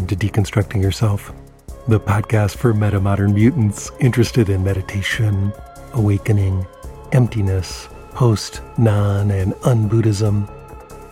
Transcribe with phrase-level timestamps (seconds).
[0.00, 1.30] Welcome to Deconstructing Yourself,
[1.86, 5.52] the podcast for metamodern mutants interested in meditation,
[5.92, 6.66] awakening,
[7.12, 10.48] emptiness, post, non, and un Buddhism,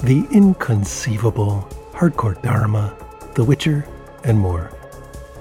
[0.04, 2.96] the inconceivable, hardcore Dharma,
[3.34, 3.86] the Witcher,
[4.24, 4.72] and more.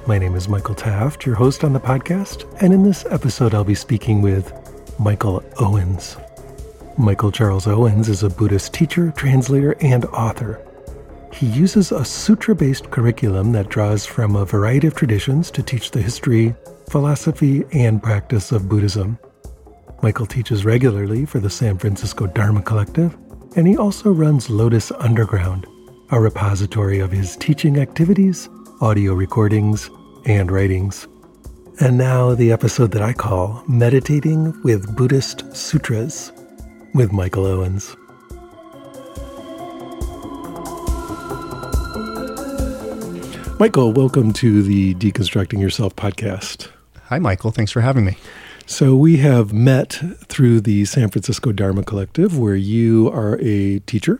[0.07, 3.63] My name is Michael Taft, your host on the podcast, and in this episode, I'll
[3.63, 4.51] be speaking with
[4.99, 6.17] Michael Owens.
[6.97, 10.66] Michael Charles Owens is a Buddhist teacher, translator, and author.
[11.37, 15.91] He uses a sutra based curriculum that draws from a variety of traditions to teach
[15.91, 16.55] the history,
[16.89, 19.19] philosophy, and practice of Buddhism.
[20.01, 23.15] Michael teaches regularly for the San Francisco Dharma Collective,
[23.55, 25.67] and he also runs Lotus Underground,
[26.09, 28.49] a repository of his teaching activities,
[28.81, 29.91] audio recordings,
[30.25, 31.07] and writings.
[31.79, 36.31] And now, the episode that I call Meditating with Buddhist Sutras
[36.95, 37.95] with Michael Owens.
[43.59, 46.69] Michael, welcome to the Deconstructing Yourself podcast.
[47.05, 47.49] Hi, Michael.
[47.49, 48.15] Thanks for having me.
[48.67, 54.19] So, we have met through the San Francisco Dharma Collective, where you are a teacher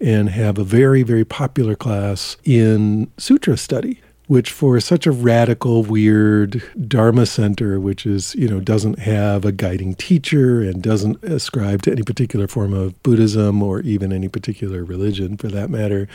[0.00, 5.84] and have a very, very popular class in sutra study which for such a radical
[5.84, 11.80] weird dharma center which is you know doesn't have a guiding teacher and doesn't ascribe
[11.80, 16.08] to any particular form of buddhism or even any particular religion for that matter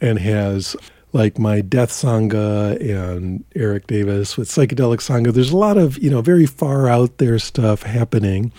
[0.00, 0.76] and has
[1.12, 5.32] like my Death Sangha and Erik Davis with Psychedelic Sangha.
[5.32, 8.52] There's a lot of, you know, very far out there stuff happening.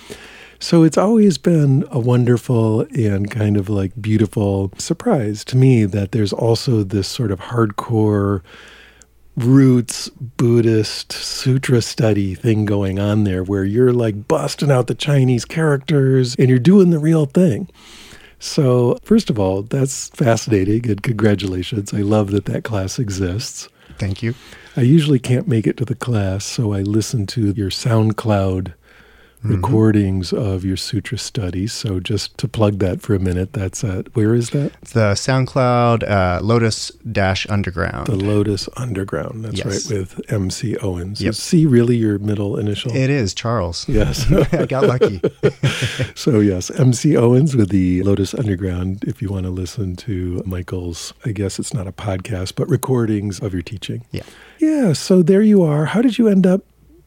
[0.60, 6.12] So it's always been a wonderful and kind of like beautiful surprise to me that
[6.12, 8.42] there's also this sort of hardcore
[9.38, 15.46] roots Buddhist sutra study thing going on there where you're like busting out the Chinese
[15.46, 17.68] characters and you're doing the real thing.
[18.42, 21.94] So, first of all, that's fascinating and congratulations.
[21.94, 23.70] I love that that class exists.
[24.00, 24.34] Thank you.
[24.76, 28.74] I usually can't make it to the class, so I listen to your SoundCloud
[29.44, 29.56] mm-hmm.
[29.56, 31.74] recordings of your sutra studies.
[31.74, 34.80] So just to plug that for a minute, that's at where is that?
[34.82, 38.08] The SoundCloud uh, Lotus Dash Underground.
[38.08, 39.46] The Lotus Underground.
[39.46, 39.92] That's yes.
[39.92, 41.22] right with MC Owens.
[41.22, 41.32] Yep.
[41.32, 42.96] Is C really your middle initial?
[42.96, 43.88] It is Charles.
[44.02, 45.22] Yes, I got lucky.
[46.16, 49.04] so yes, MC Owens with the Lotus Underground.
[49.04, 53.40] If you want to listen to Michael's, I guess it's not a podcast, but recordings
[53.40, 54.06] of your teaching.
[54.12, 54.24] Yeah.
[54.60, 54.94] Yeah.
[54.94, 55.86] So there you are.
[55.86, 56.64] How did you end up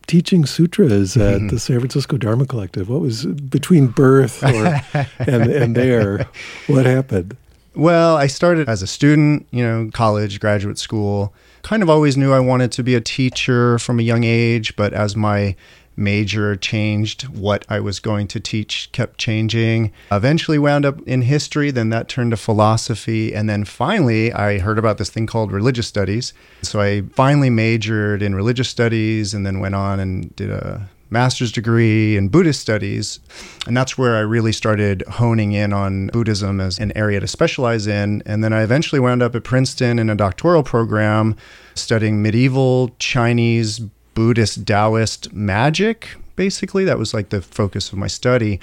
[0.07, 1.49] teaching sutras at mm-hmm.
[1.49, 2.89] the San Francisco Dharma Collective?
[2.89, 4.81] What was between birth or,
[5.19, 6.29] and, and there?
[6.67, 7.37] What happened?
[7.75, 11.35] Well, I started as a student, you know, college, graduate school.
[11.63, 14.93] Kind of always knew I wanted to be a teacher from a young age, but
[14.93, 15.57] as my
[15.97, 17.22] major changed.
[17.28, 19.93] What I was going to teach kept changing.
[20.10, 23.34] Eventually wound up in history, then that turned to philosophy.
[23.34, 26.32] And then finally, I heard about this thing called religious studies.
[26.62, 31.53] So I finally majored in religious studies and then went on and did a master's
[31.53, 33.21] degree in Buddhist studies.
[33.66, 37.87] And that's where I really started honing in on Buddhism as an area to specialize
[37.87, 38.22] in.
[38.26, 41.37] And then I eventually wound up at Princeton in a doctoral program
[41.75, 43.81] studying medieval Chinese
[44.15, 46.85] Buddhist Taoist magic, basically.
[46.85, 48.61] That was like the focus of my study.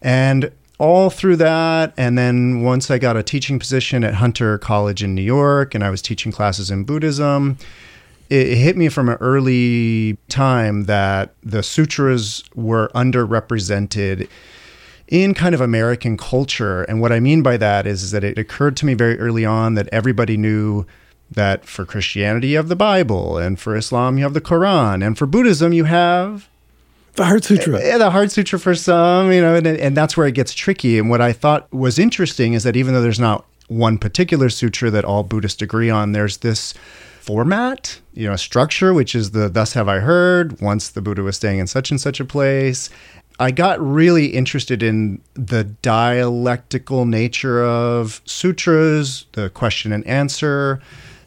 [0.00, 5.02] And all through that, and then once I got a teaching position at Hunter College
[5.02, 7.58] in New York, and I was teaching classes in Buddhism,
[8.30, 14.28] it hit me from an early time that the sutras were underrepresented
[15.08, 16.84] in kind of American culture.
[16.84, 19.44] And what I mean by that is, is that it occurred to me very early
[19.44, 20.86] on that everybody knew
[21.30, 25.16] that for Christianity you have the Bible, and for Islam you have the Quran, and
[25.16, 26.48] for Buddhism you have
[27.14, 27.80] the Heart Sutra.
[27.84, 30.98] Yeah, the Heart Sutra for some, you know, and, and that's where it gets tricky.
[30.98, 34.90] And what I thought was interesting is that even though there's not one particular sutra
[34.90, 36.74] that all Buddhists agree on, there's this
[37.20, 41.36] format, you know, structure, which is the thus have I heard, once the Buddha was
[41.36, 42.90] staying in such and such a place.
[43.38, 50.80] I got really interested in the dialectical nature of sutras, the question and answer,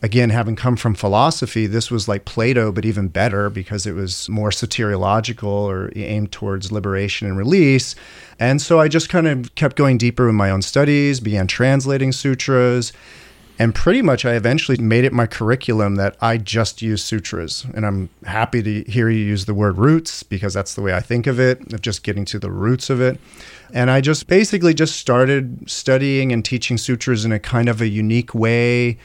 [0.03, 4.27] again, having come from philosophy, this was like Plato, but even better because it was
[4.27, 7.95] more soteriological or aimed towards liberation and release.
[8.37, 12.11] And so I just kind of kept going deeper in my own studies, began translating
[12.11, 12.91] sutras.
[13.57, 17.65] And pretty much, I eventually made it my curriculum that I just use sutras.
[17.73, 20.99] And I'm happy to hear you use the word roots because that's the way I
[20.99, 23.19] think of it, of just getting to the roots of it.
[23.73, 27.87] And I just basically just started studying and teaching sutras in a kind of a
[27.87, 28.97] unique way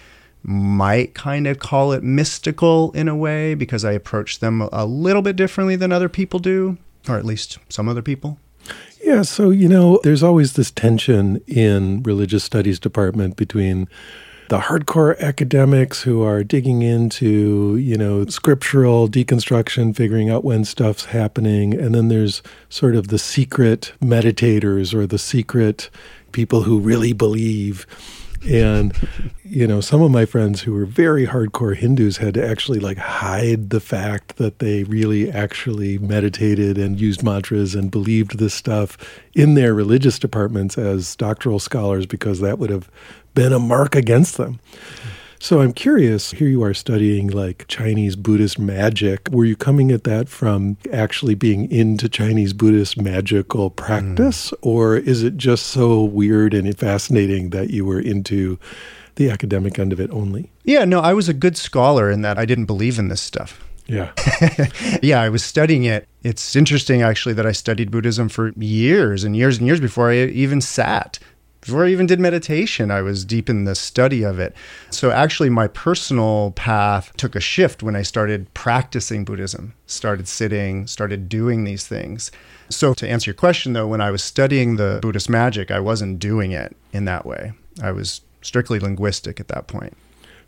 [0.43, 5.23] might kind of call it mystical in a way because I approach them a little
[5.23, 8.39] bit differently than other people do, or at least some other people.
[9.03, 13.89] Yeah, so you know, there's always this tension in religious studies department between
[14.49, 21.07] the hardcore academics who are digging into, you know, scriptural deconstruction, figuring out when stuff's
[21.07, 21.75] happening.
[21.75, 25.91] And then there's sort of the secret meditators or the secret
[26.33, 27.87] people who really believe.
[28.47, 28.95] And,
[29.43, 32.99] you know, some of my friends who were very hardcore Hindus had to actually like
[32.99, 38.97] hide the fact that they really actually meditated and used mantras and believed this stuff
[39.35, 42.91] in their religious departments as doctoral scholars because that would have
[43.35, 44.61] been a mark against them.
[45.41, 49.29] So I'm curious, here you are studying like Chinese Buddhist magic.
[49.31, 54.51] Were you coming at that from actually being into Chinese Buddhist magical practice?
[54.51, 54.59] Mm.
[54.63, 58.59] Or is it just so weird and fascinating that you were into
[59.15, 60.51] the academic end of it only?
[60.65, 63.65] Yeah, no, I was a good scholar in that I didn't believe in this stuff.
[63.87, 64.13] Yeah.
[65.03, 66.07] yeah, I was studying it.
[66.23, 70.25] It's interesting actually that I studied Buddhism for years and years and years before I
[70.25, 71.19] even sat
[71.61, 74.55] before I even did meditation, I was deep in the study of it.
[74.91, 80.87] So actually, my personal path took a shift when I started practicing Buddhism, started sitting,
[80.87, 82.31] started doing these things.
[82.71, 86.19] So, to answer your question though, when I was studying the Buddhist magic, I wasn't
[86.19, 87.53] doing it in that way.
[87.83, 89.97] I was strictly linguistic at that point.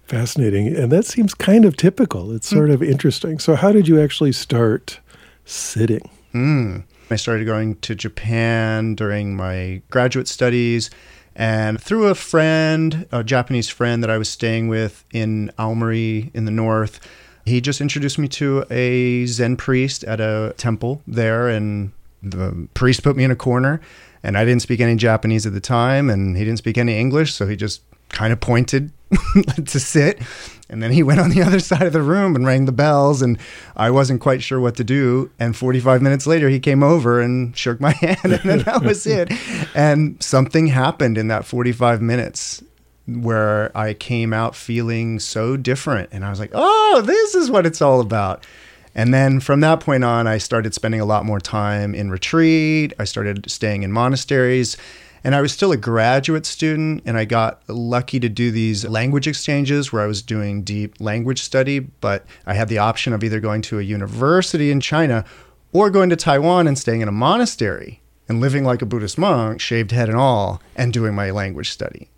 [0.04, 0.74] Fascinating.
[0.76, 2.32] And that seems kind of typical.
[2.32, 2.74] It's sort mm.
[2.74, 3.38] of interesting.
[3.38, 5.00] So, how did you actually start
[5.44, 6.08] sitting?
[6.34, 6.84] Mm.
[7.10, 10.90] I started going to Japan during my graduate studies.
[11.34, 16.44] And through a friend, a Japanese friend that I was staying with in Aomori in
[16.44, 17.00] the north,
[17.44, 21.48] he just introduced me to a Zen priest at a temple there.
[21.48, 21.92] And
[22.22, 23.80] the priest put me in a corner.
[24.22, 27.32] And I didn't speak any Japanese at the time, and he didn't speak any English.
[27.32, 28.92] So he just kind of pointed
[29.66, 30.20] to sit.
[30.68, 33.22] And then he went on the other side of the room and rang the bells,
[33.22, 33.38] and
[33.76, 35.30] I wasn't quite sure what to do.
[35.38, 39.32] And 45 minutes later, he came over and shook my hand, and that was it.
[39.74, 42.62] And something happened in that 45 minutes
[43.06, 46.10] where I came out feeling so different.
[46.12, 48.46] And I was like, oh, this is what it's all about.
[48.94, 52.92] And then from that point on, I started spending a lot more time in retreat.
[52.98, 54.76] I started staying in monasteries.
[55.22, 59.26] And I was still a graduate student, and I got lucky to do these language
[59.26, 61.78] exchanges where I was doing deep language study.
[61.78, 65.24] But I had the option of either going to a university in China
[65.72, 69.60] or going to Taiwan and staying in a monastery and living like a Buddhist monk,
[69.60, 72.08] shaved head and all, and doing my language study.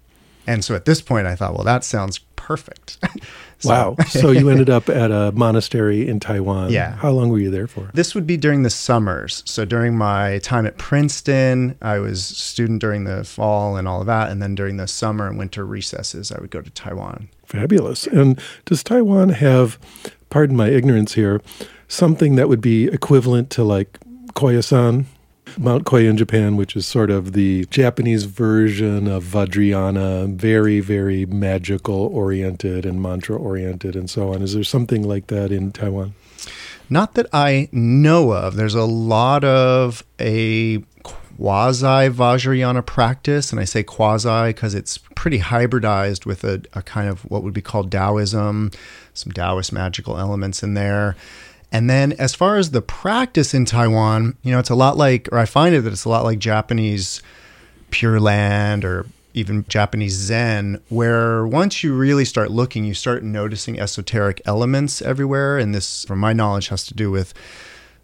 [0.46, 2.98] And so at this point, I thought, well, that sounds perfect.
[3.58, 3.68] so.
[3.70, 3.96] Wow.
[4.08, 6.70] So you ended up at a monastery in Taiwan.
[6.70, 6.96] Yeah.
[6.96, 7.90] How long were you there for?
[7.94, 9.42] This would be during the summers.
[9.46, 14.06] So during my time at Princeton, I was student during the fall and all of
[14.06, 14.30] that.
[14.30, 17.28] And then during the summer and winter recesses, I would go to Taiwan.
[17.46, 18.06] Fabulous.
[18.06, 19.78] And does Taiwan have,
[20.30, 21.40] pardon my ignorance here,
[21.88, 23.98] something that would be equivalent to like
[24.34, 25.06] Koyasan?
[25.58, 31.26] Mount Koya in Japan, which is sort of the Japanese version of Vajrayana, very, very
[31.26, 34.42] magical oriented and mantra oriented and so on.
[34.42, 36.14] Is there something like that in Taiwan?
[36.90, 38.56] Not that I know of.
[38.56, 45.38] There's a lot of a quasi Vajrayana practice, and I say quasi because it's pretty
[45.38, 48.70] hybridized with a, a kind of what would be called Taoism,
[49.14, 51.16] some Taoist magical elements in there.
[51.72, 55.28] And then as far as the practice in Taiwan, you know, it's a lot like,
[55.32, 57.22] or I find it that it's a lot like Japanese
[57.90, 63.80] Pure Land or even Japanese Zen, where once you really start looking, you start noticing
[63.80, 65.56] esoteric elements everywhere.
[65.56, 67.32] And this, from my knowledge, has to do with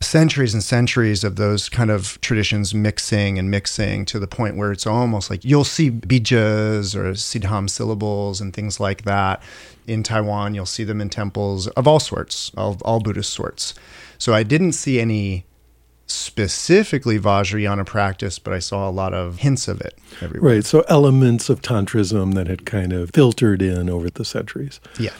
[0.00, 4.72] centuries and centuries of those kind of traditions mixing and mixing to the point where
[4.72, 9.42] it's almost like you'll see bijas or siddham syllables and things like that
[9.88, 10.54] in Taiwan.
[10.54, 13.74] You'll see them in temples of all sorts, of all Buddhist sorts.
[14.18, 15.44] So I didn't see any
[16.06, 20.54] specifically Vajrayana practice, but I saw a lot of hints of it everywhere.
[20.56, 20.64] Right.
[20.64, 24.80] So elements of Tantrism that had kind of filtered in over the centuries.
[24.98, 25.12] Yeah.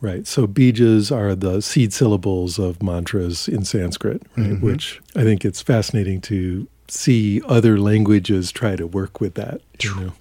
[0.00, 0.26] Right.
[0.26, 4.50] So bijas are the seed syllables of mantras in Sanskrit, right?
[4.50, 4.64] Mm-hmm.
[4.64, 9.60] Which I think it's fascinating to see other languages try to work with that.
[9.82, 10.12] You know?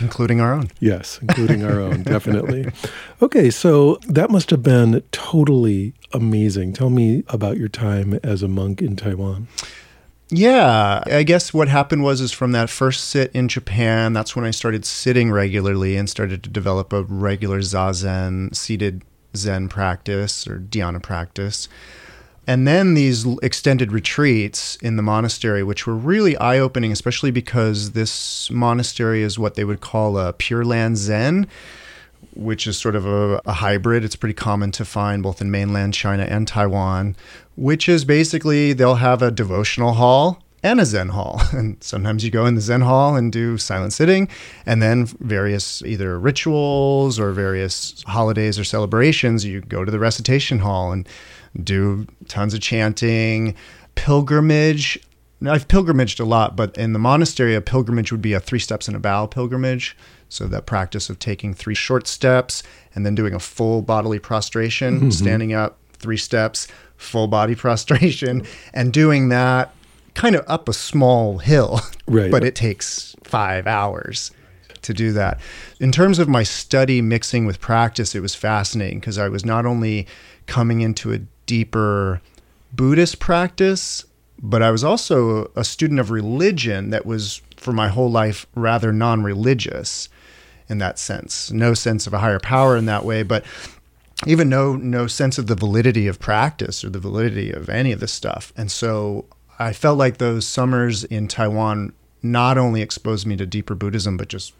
[0.00, 0.70] Including our own.
[0.80, 2.66] Yes, including our own, definitely.
[3.22, 6.72] Okay, so that must have been totally amazing.
[6.72, 9.48] Tell me about your time as a monk in Taiwan.
[10.30, 14.44] Yeah, I guess what happened was is from that first sit in Japan, that's when
[14.44, 19.02] I started sitting regularly and started to develop a regular zazen seated
[19.36, 21.68] Zen practice or dhyana practice.
[22.46, 27.92] And then these extended retreats in the monastery, which were really eye opening, especially because
[27.92, 31.46] this monastery is what they would call a Pure Land Zen,
[32.34, 34.04] which is sort of a, a, hybrid.
[34.04, 37.16] It's pretty common to find both in mainland China and Taiwan,
[37.56, 41.40] which is basically they'll have a devotional hall and a Zen hall.
[41.52, 44.28] And sometimes you go in the Zen hall and do silent sitting,
[44.66, 50.58] and then various either rituals or various holidays or celebrations, you go to the recitation
[50.58, 51.08] hall and
[51.62, 53.54] do tons of chanting,
[53.94, 54.98] pilgrimage.
[55.40, 58.58] Now, I've pilgrimaged a lot, but in the monastery, a pilgrimage would be a three
[58.58, 59.96] steps and a bow pilgrimage.
[60.28, 62.62] So that practice of taking three short steps
[62.94, 65.10] and then doing a full bodily prostration, mm-hmm.
[65.10, 69.74] standing up, three steps, full body prostration, and doing that
[70.14, 71.80] kind of up a small hill.
[72.06, 72.30] Right.
[72.30, 74.30] but it takes five hours
[74.82, 75.40] to do that.
[75.80, 79.66] In terms of my study mixing with practice, it was fascinating because I was not
[79.66, 80.06] only
[80.46, 82.20] coming into a deeper
[82.72, 84.04] Buddhist practice,
[84.40, 88.92] but I was also a student of religion that was, for my whole life, rather
[88.92, 90.08] non religious
[90.68, 91.50] in that sense.
[91.50, 93.44] No sense of a higher power in that way, but
[94.26, 98.00] even no no sense of the validity of practice or the validity of any of
[98.00, 98.52] this stuff.
[98.56, 99.26] And so
[99.58, 104.28] I felt like those summers in Taiwan not only exposed me to deeper Buddhism, but
[104.28, 104.54] just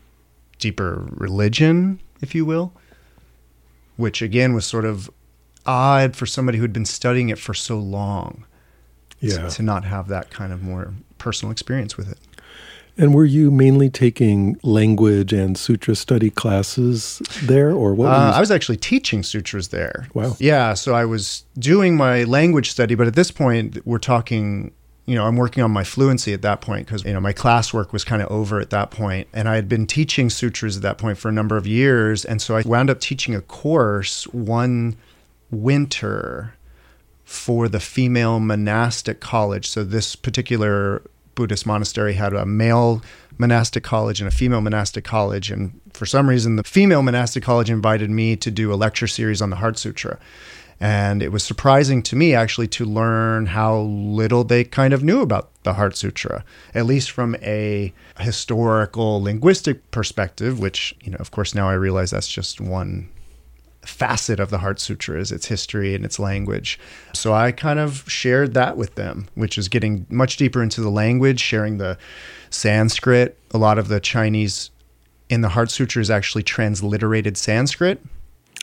[0.58, 2.72] deeper religion, if you will,
[3.96, 5.10] which again was sort of
[5.66, 8.46] odd for somebody who'd been studying it for so long.
[9.20, 9.48] Yeah.
[9.48, 12.18] To, to not have that kind of more personal experience with it.
[12.96, 18.06] And were you mainly taking language and sutra study classes there, or what?
[18.06, 20.06] Uh, I was actually teaching sutras there.
[20.14, 20.36] Wow.
[20.38, 24.72] Yeah, so I was doing my language study, but at this point, we're talking.
[25.06, 27.92] You know, I'm working on my fluency at that point because you know my classwork
[27.92, 30.96] was kind of over at that point, and I had been teaching sutras at that
[30.96, 34.96] point for a number of years, and so I wound up teaching a course one
[35.54, 36.54] winter
[37.24, 39.68] for the female monastic college.
[39.68, 41.02] So this particular
[41.34, 43.02] Buddhist monastery had a male
[43.38, 45.50] monastic college and a female monastic college.
[45.50, 49.42] And for some reason, the female monastic college invited me to do a lecture series
[49.42, 50.18] on the Heart Sutra.
[50.80, 55.22] And it was surprising to me actually to learn how little they kind of knew
[55.22, 56.44] about the Heart Sutra,
[56.74, 62.10] at least from a historical linguistic perspective, which, you know, of course, now I realize
[62.10, 63.08] that's just one
[63.86, 66.78] facet of the Heart Sutra is its history and its language.
[67.12, 70.90] So I kind of shared that with them, which is getting much deeper into the
[70.90, 71.98] language, sharing the
[72.50, 73.38] Sanskrit.
[73.52, 74.70] A lot of the Chinese
[75.28, 78.00] in the Heart Sutra is actually transliterated Sanskrit.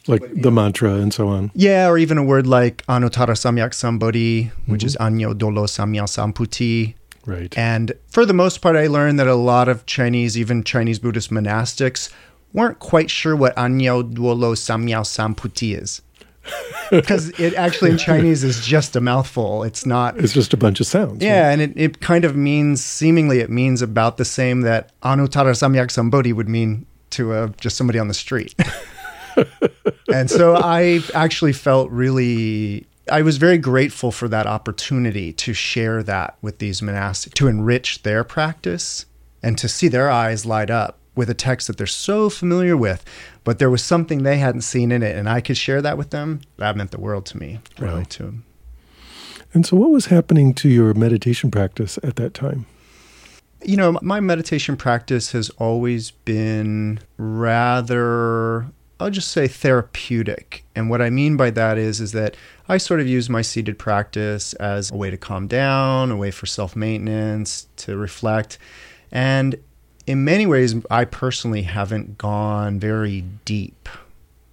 [0.08, 1.52] Like the mantra and so on.
[1.54, 4.88] Yeah, or even a word like Anuttara Samyak Sambodhi, which mm-hmm.
[4.88, 6.96] is Anyo Dolo Samya Samputi.
[7.26, 7.56] Right.
[7.56, 11.30] And for the most part, I learned that a lot of Chinese, even Chinese Buddhist
[11.30, 12.12] monastics,
[12.54, 16.02] weren't quite sure what Anyao Duolo Samyao Samputi is.
[16.90, 19.64] Because it actually in Chinese is just a mouthful.
[19.64, 20.18] It's not.
[20.20, 21.24] It's just a bunch of sounds.
[21.24, 21.52] Yeah, right?
[21.52, 25.88] and it, it kind of means, seemingly, it means about the same that Anuttara Samyak
[25.88, 28.54] Sambodhi would mean to a, just somebody on the street.
[30.14, 36.04] and so I actually felt really I was very grateful for that opportunity to share
[36.04, 39.06] that with these monastics, to enrich their practice
[39.42, 43.04] and to see their eyes light up with a text that they're so familiar with,
[43.44, 46.12] but there was something they hadn't seen in it, and I could share that with
[46.12, 46.42] them.
[46.58, 48.06] That meant the world to me, really, wow.
[48.10, 48.46] to them.
[49.54, 52.66] And so, what was happening to your meditation practice at that time?
[53.64, 58.66] You know, my meditation practice has always been rather,
[59.00, 60.64] I'll just say therapeutic.
[60.76, 62.36] And what I mean by that is, is that
[62.68, 66.32] I sort of use my seated practice as a way to calm down, a way
[66.32, 68.58] for self maintenance, to reflect.
[69.12, 69.58] And
[70.08, 73.90] in many ways, I personally haven't gone very deep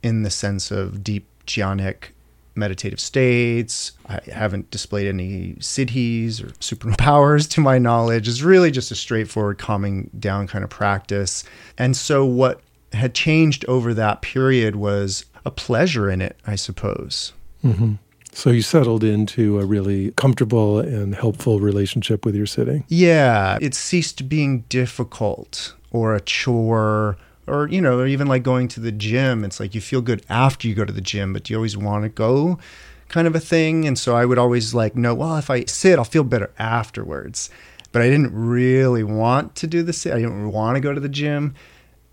[0.02, 2.11] in the sense of deep jhanic
[2.55, 3.93] meditative states.
[4.07, 8.28] I haven't displayed any siddhis or superpowers to my knowledge.
[8.28, 11.45] It's really just a straightforward calming down kind of practice.
[11.78, 12.61] And so, what
[12.93, 17.33] had changed over that period was a pleasure in it, I suppose.
[17.64, 17.95] Mm-hmm.
[18.38, 22.85] So you settled into a really comfortable and helpful relationship with your sitting.
[22.87, 27.16] Yeah, it ceased being difficult or a chore
[27.49, 29.42] or you know, or even like going to the gym.
[29.42, 31.76] It's like you feel good after you go to the gym, but do you always
[31.76, 32.61] want to go?
[33.09, 33.88] Kind of a thing.
[33.88, 37.50] And so I would always like know, well, if I sit, I'll feel better afterwards.
[37.90, 40.12] But I didn't really want to do the sit.
[40.12, 41.57] I didn't want to go to the gym.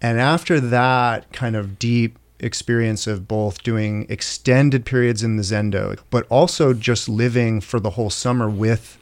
[0.01, 5.99] And after that kind of deep experience of both doing extended periods in the Zendo,
[6.09, 8.97] but also just living for the whole summer with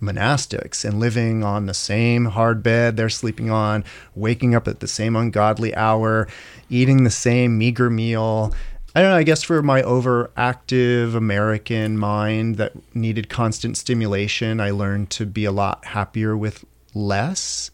[0.00, 3.82] monastics and living on the same hard bed they're sleeping on,
[4.14, 6.28] waking up at the same ungodly hour,
[6.68, 8.54] eating the same meager meal.
[8.94, 14.70] I don't know, I guess for my overactive American mind that needed constant stimulation, I
[14.70, 16.64] learned to be a lot happier with
[16.94, 17.70] less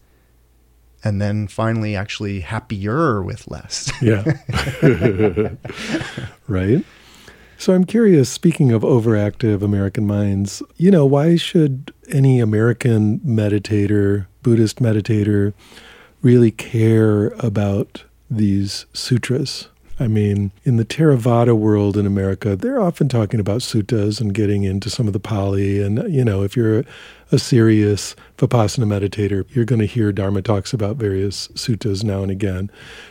[1.04, 3.90] and then finally actually happier with less.
[4.02, 4.24] yeah.
[6.48, 6.84] right.
[7.58, 14.26] So I'm curious, speaking of overactive American minds, you know, why should any American meditator,
[14.42, 15.52] Buddhist meditator,
[16.22, 19.68] really care about these sutras?
[20.00, 24.64] I mean, in the Theravada world in America, they're often talking about suttas and getting
[24.64, 25.82] into some of the Pali.
[25.82, 26.84] And, you know, if you're
[27.30, 32.30] a serious Vipassana meditator, you're going to hear Dharma talks about various suttas now and
[32.30, 32.70] again.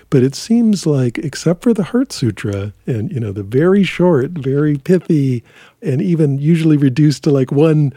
[0.10, 4.32] But it seems like, except for the Heart Sutra and, you know, the very short,
[4.32, 5.44] very pithy,
[5.82, 7.94] and even usually reduced to like one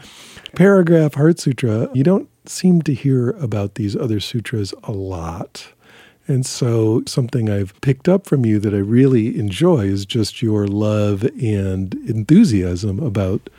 [0.55, 5.73] paragraph Heart Sutra, you don't seem to hear about these other sutras a lot.
[6.27, 10.67] And so, something I've picked up from you that I really enjoy is just your
[10.67, 13.49] love and enthusiasm about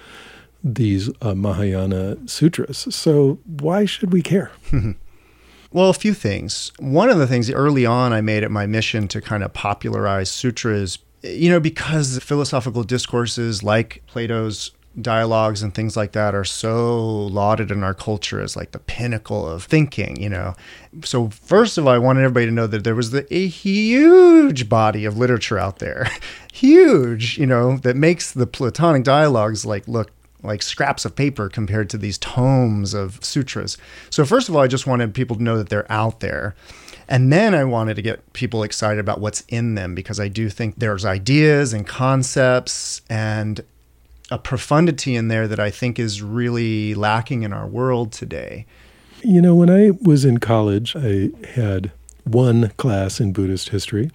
[0.64, 2.88] these uh, Mahayana sutras.
[2.90, 4.50] So, why should we care?
[5.73, 6.73] well, a few things.
[6.78, 10.28] One of the things early on I made it my mission to kind of popularize
[10.28, 17.26] sutras, you know, because philosophical discourses like Plato's dialogues and things like that are so
[17.26, 20.54] lauded in our culture as like the pinnacle of thinking, you know.
[21.04, 24.68] So first of all, I wanted everybody to know that there was the, a huge
[24.68, 26.08] body of literature out there,
[26.52, 30.10] huge, you know, that makes the Platonic dialogues like look
[30.42, 33.76] like scraps of paper compared to these tomes of sutras.
[34.10, 36.54] So first of all, I just wanted people to know that they're out there.
[37.08, 40.48] And then I wanted to get people excited about what's in them because I do
[40.48, 43.60] think there's ideas and concepts and
[44.30, 48.66] a profundity in there that I think is really lacking in our world today.
[49.23, 51.92] You know, when I was in college, I had
[52.25, 54.11] one class in Buddhist history.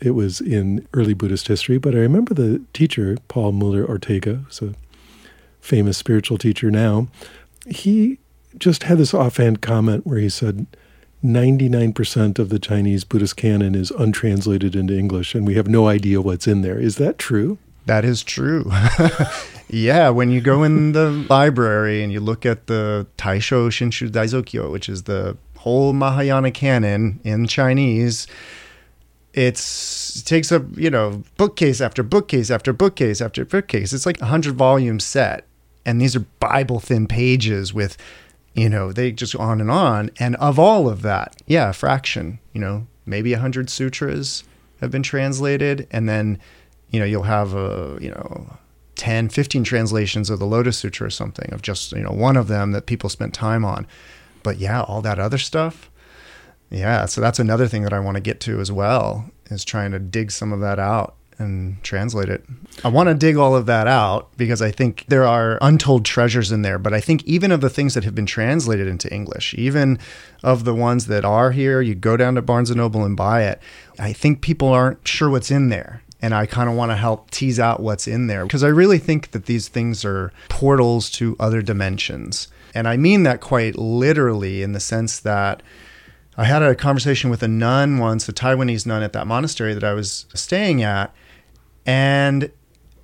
[0.00, 4.62] It was in early Buddhist history, but I remember the teacher, Paul Muller Ortega, who's
[4.62, 4.74] a
[5.60, 7.08] famous spiritual teacher now.
[7.66, 8.18] He
[8.56, 10.66] just had this offhand comment where he said,
[11.22, 16.20] 99% of the Chinese Buddhist canon is untranslated into English, and we have no idea
[16.20, 16.78] what's in there.
[16.78, 17.58] Is that true?
[17.88, 18.70] That is true.
[19.70, 24.70] yeah, when you go in the library and you look at the Taisho Shinshu Daizokyo,
[24.70, 28.26] which is the whole Mahayana canon in Chinese,
[29.32, 33.94] it's it takes up you know bookcase after bookcase after bookcase after bookcase.
[33.94, 35.46] It's like a hundred volume set,
[35.86, 37.96] and these are Bible thin pages with,
[38.52, 40.10] you know, they just go on and on.
[40.18, 44.44] And of all of that, yeah, a fraction, you know, maybe a hundred sutras
[44.82, 46.38] have been translated, and then
[46.90, 48.58] you know, you'll have a, you know,
[48.96, 52.48] 10, 15 translations of the Lotus Sutra or something of just, you know, one of
[52.48, 53.86] them that people spent time on.
[54.42, 55.90] But yeah, all that other stuff.
[56.70, 57.06] Yeah.
[57.06, 59.98] So that's another thing that I want to get to as well is trying to
[59.98, 62.44] dig some of that out and translate it.
[62.84, 66.50] I want to dig all of that out because I think there are untold treasures
[66.50, 66.78] in there.
[66.78, 70.00] But I think even of the things that have been translated into English, even
[70.42, 73.44] of the ones that are here, you go down to Barnes and Noble and buy
[73.44, 73.60] it.
[73.98, 77.30] I think people aren't sure what's in there and I kind of want to help
[77.30, 81.36] tease out what's in there because I really think that these things are portals to
[81.38, 82.48] other dimensions.
[82.74, 85.62] And I mean that quite literally in the sense that
[86.36, 89.84] I had a conversation with a nun once, a Taiwanese nun at that monastery that
[89.84, 91.12] I was staying at.
[91.86, 92.52] And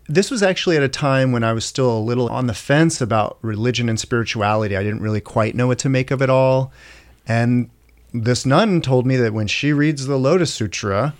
[0.07, 3.00] this was actually at a time when I was still a little on the fence
[3.00, 4.77] about religion and spirituality.
[4.77, 6.72] I didn't really quite know what to make of it all.
[7.27, 7.70] And
[8.12, 11.14] this nun told me that when she reads the Lotus Sutra,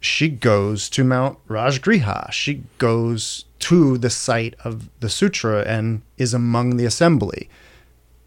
[0.00, 2.32] she goes to Mount Rajagriha.
[2.32, 7.48] She goes to the site of the sutra and is among the assembly.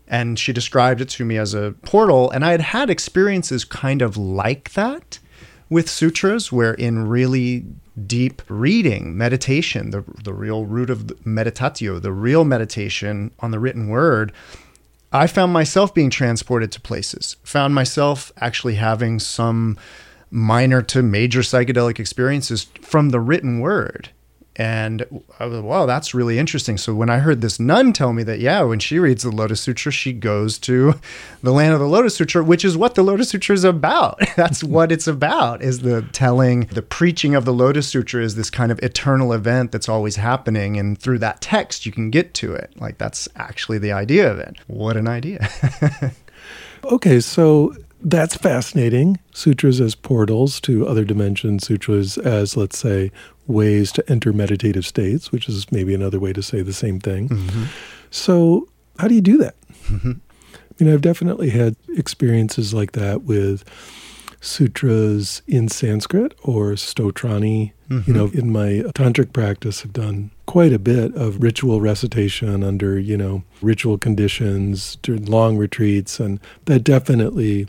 [0.07, 2.29] And she described it to me as a portal.
[2.31, 5.19] And I had had experiences kind of like that
[5.69, 7.63] with sutras, where in really
[8.05, 13.87] deep reading, meditation, the, the real root of meditatio, the real meditation on the written
[13.87, 14.33] word,
[15.13, 19.77] I found myself being transported to places, found myself actually having some
[20.31, 24.09] minor to major psychedelic experiences from the written word.
[24.57, 26.77] And I was, wow, that's really interesting.
[26.77, 29.61] So when I heard this nun tell me that, yeah, when she reads the Lotus
[29.61, 30.95] Sutra, she goes to
[31.41, 34.19] the land of the Lotus Sutra, which is what the Lotus Sutra is about.
[34.35, 34.71] that's hmm.
[34.71, 38.71] what it's about, is the telling, the preaching of the Lotus Sutra is this kind
[38.73, 40.77] of eternal event that's always happening.
[40.77, 42.73] And through that text, you can get to it.
[42.75, 44.57] Like that's actually the idea of it.
[44.67, 45.49] What an idea.
[46.83, 49.19] okay, so that's fascinating.
[49.33, 53.11] Sutras as portals to other dimensions, sutras as, let's say,
[53.47, 57.29] ways to enter meditative states, which is maybe another way to say the same thing.
[57.29, 57.63] Mm-hmm.
[58.09, 58.67] So,
[58.99, 59.55] how do you do that?
[59.85, 60.11] Mm-hmm.
[60.53, 63.63] I mean, I've definitely had experiences like that with
[64.41, 67.73] sutras in Sanskrit or stotrani.
[67.89, 68.09] Mm-hmm.
[68.09, 72.97] You know, in my tantric practice, I've done quite a bit of ritual recitation under,
[72.97, 76.19] you know, ritual conditions during long retreats.
[76.19, 77.67] And that definitely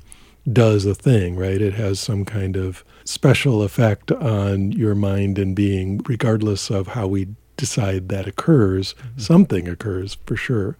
[0.50, 1.60] does a thing, right?
[1.60, 7.06] It has some kind of special effect on your mind and being, regardless of how
[7.06, 8.94] we decide that occurs.
[8.94, 9.20] Mm-hmm.
[9.20, 10.76] Something occurs for sure.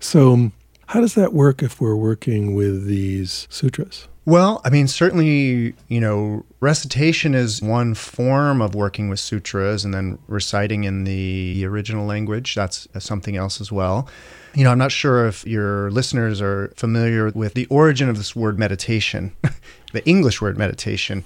[0.00, 0.52] So,
[0.88, 4.08] how does that work if we're working with these sutras?
[4.26, 9.92] Well, I mean, certainly, you know, recitation is one form of working with sutras, and
[9.92, 14.08] then reciting in the original language, that's something else as well.
[14.54, 18.36] You know, I'm not sure if your listeners are familiar with the origin of this
[18.36, 19.34] word meditation,
[19.92, 21.24] the English word meditation,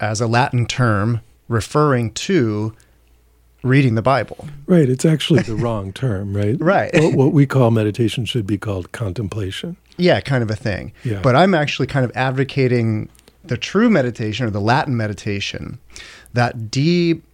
[0.00, 2.74] as a Latin term referring to
[3.62, 4.46] reading the Bible.
[4.66, 4.88] Right.
[4.88, 6.56] It's actually the wrong term, right?
[6.60, 6.90] Right.
[6.94, 9.76] What, what, we call meditation should be called contemplation.
[9.96, 10.92] Yeah, kind of a thing.
[11.04, 11.20] Yeah.
[11.22, 13.08] But I'm actually kind of advocating
[13.44, 15.78] the true meditation or the Latin meditation,
[16.34, 17.24] that deep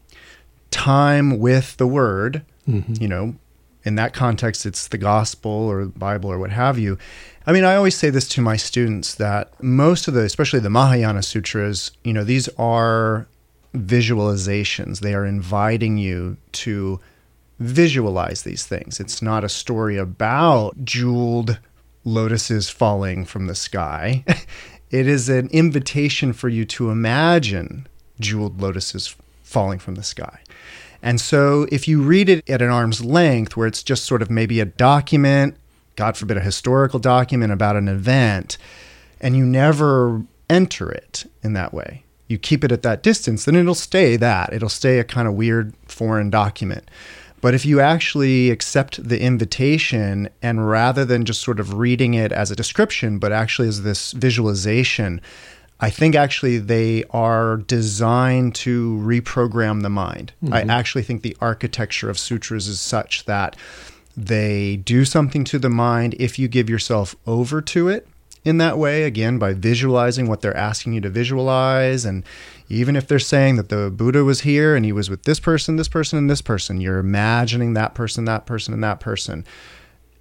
[0.70, 2.94] time with the Word, mm-hmm.
[3.02, 3.34] you know,
[3.84, 6.98] in that context, it's the gospel or Bible or what have you.
[7.46, 10.70] I mean, I always say this to my students that most of the, especially the
[10.70, 13.26] Mahayana sutras, you know, these are
[13.74, 15.00] visualizations.
[15.00, 17.00] They are inviting you to
[17.58, 18.98] visualize these things.
[18.98, 21.58] It's not a story about jeweled
[22.04, 24.24] lotuses falling from the sky.
[24.90, 27.86] it is an invitation for you to imagine
[28.20, 30.40] jeweled lotuses falling from the sky.
[31.04, 34.30] And so if you read it at an arm's length, where it's just sort of
[34.30, 35.54] maybe a document,
[35.96, 38.56] God forbid, a historical document about an event,
[39.20, 43.54] and you never enter it in that way, you keep it at that distance, then
[43.54, 44.54] it'll stay that.
[44.54, 46.90] It'll stay a kind of weird foreign document.
[47.42, 52.32] But if you actually accept the invitation and rather than just sort of reading it
[52.32, 55.20] as a description, but actually as this visualization,
[55.84, 60.32] I think actually they are designed to reprogram the mind.
[60.42, 60.54] Mm-hmm.
[60.54, 63.54] I actually think the architecture of sutras is such that
[64.16, 68.08] they do something to the mind if you give yourself over to it
[68.46, 72.06] in that way, again, by visualizing what they're asking you to visualize.
[72.06, 72.24] And
[72.70, 75.76] even if they're saying that the Buddha was here and he was with this person,
[75.76, 79.44] this person, and this person, you're imagining that person, that person, and that person.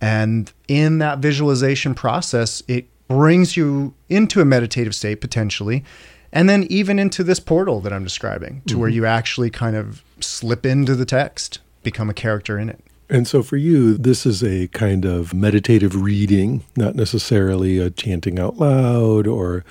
[0.02, 5.84] And in that visualization process, it brings you into a meditative state potentially.
[6.32, 8.82] And then even into this portal that I'm describing, to mm-hmm.
[8.82, 12.80] where you actually kind of slip into the text, become a character in it.
[13.10, 18.40] And so for you, this is a kind of meditative reading, not necessarily a chanting
[18.40, 19.64] out loud, or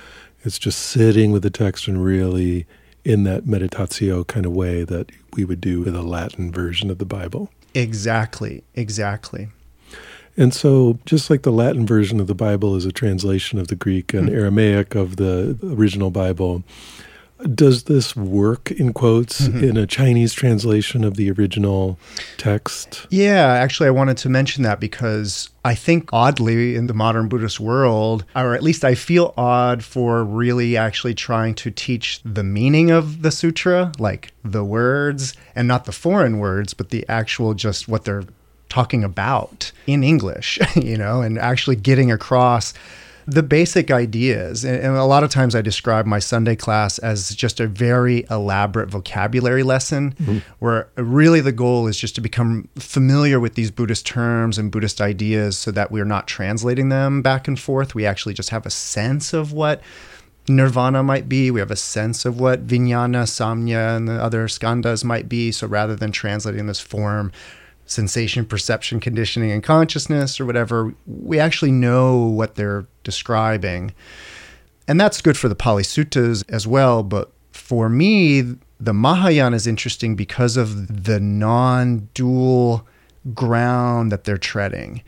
[0.45, 2.65] it's just sitting with the text and really
[3.03, 6.99] in that meditatio kind of way that we would do with a Latin version of
[6.99, 7.49] the Bible.
[7.73, 9.49] Exactly, exactly.
[10.35, 13.75] And so, just like the Latin version of the Bible is a translation of the
[13.75, 14.39] Greek and mm-hmm.
[14.39, 16.63] Aramaic of the original Bible,
[17.53, 19.63] does this work in quotes mm-hmm.
[19.63, 21.99] in a Chinese translation of the original
[22.37, 23.05] text?
[23.09, 27.59] Yeah, actually, I wanted to mention that because I think oddly in the modern Buddhist
[27.59, 32.91] world, or at least I feel odd for really actually trying to teach the meaning
[32.91, 37.87] of the sutra, like the words, and not the foreign words, but the actual just
[37.87, 38.23] what they're
[38.73, 42.73] talking about in English, you know, and actually getting across
[43.27, 44.65] the basic ideas.
[44.65, 48.89] And, a lot of times I describe my Sunday class as just a very elaborate
[48.89, 50.39] vocabulary lesson mm-hmm.
[50.57, 54.99] where really the goal is just to become familiar with these Buddhist terms and Buddhist
[55.01, 57.93] ideas so that we're not translating them back and forth.
[57.93, 59.81] We actually just have a sense of what
[60.49, 61.51] nirvana might be.
[61.51, 65.51] We have a sense of what vijnana, samya, and the other skandhas might be.
[65.51, 67.31] So rather than translating this form,
[67.85, 73.93] sensation, perception, conditioning, and consciousness, or whatever, we actually know what they're describing.
[74.87, 77.03] And that's good for the Pali Suttas as well.
[77.03, 82.85] But for me, the Mahayana is interesting because of the non dual
[83.33, 85.01] ground that they're treading.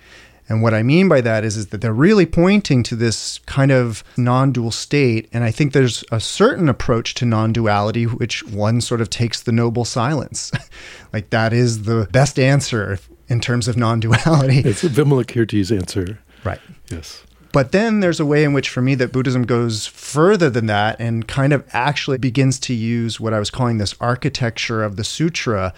[0.47, 3.71] And what I mean by that is, is that they're really pointing to this kind
[3.71, 5.27] of non dual state.
[5.34, 9.41] And I think there's a certain approach to non duality, which one sort of takes
[9.41, 10.51] the noble silence.
[11.13, 14.60] like that is the best answer in terms of non duality.
[14.60, 16.19] It's Vimalakirti's answer.
[16.43, 16.62] Right.
[16.89, 17.23] Yes.
[17.51, 20.99] But then there's a way in which, for me, that Buddhism goes further than that
[20.99, 25.05] and kind of actually begins to use what I was calling this architecture of the
[25.05, 25.73] sutra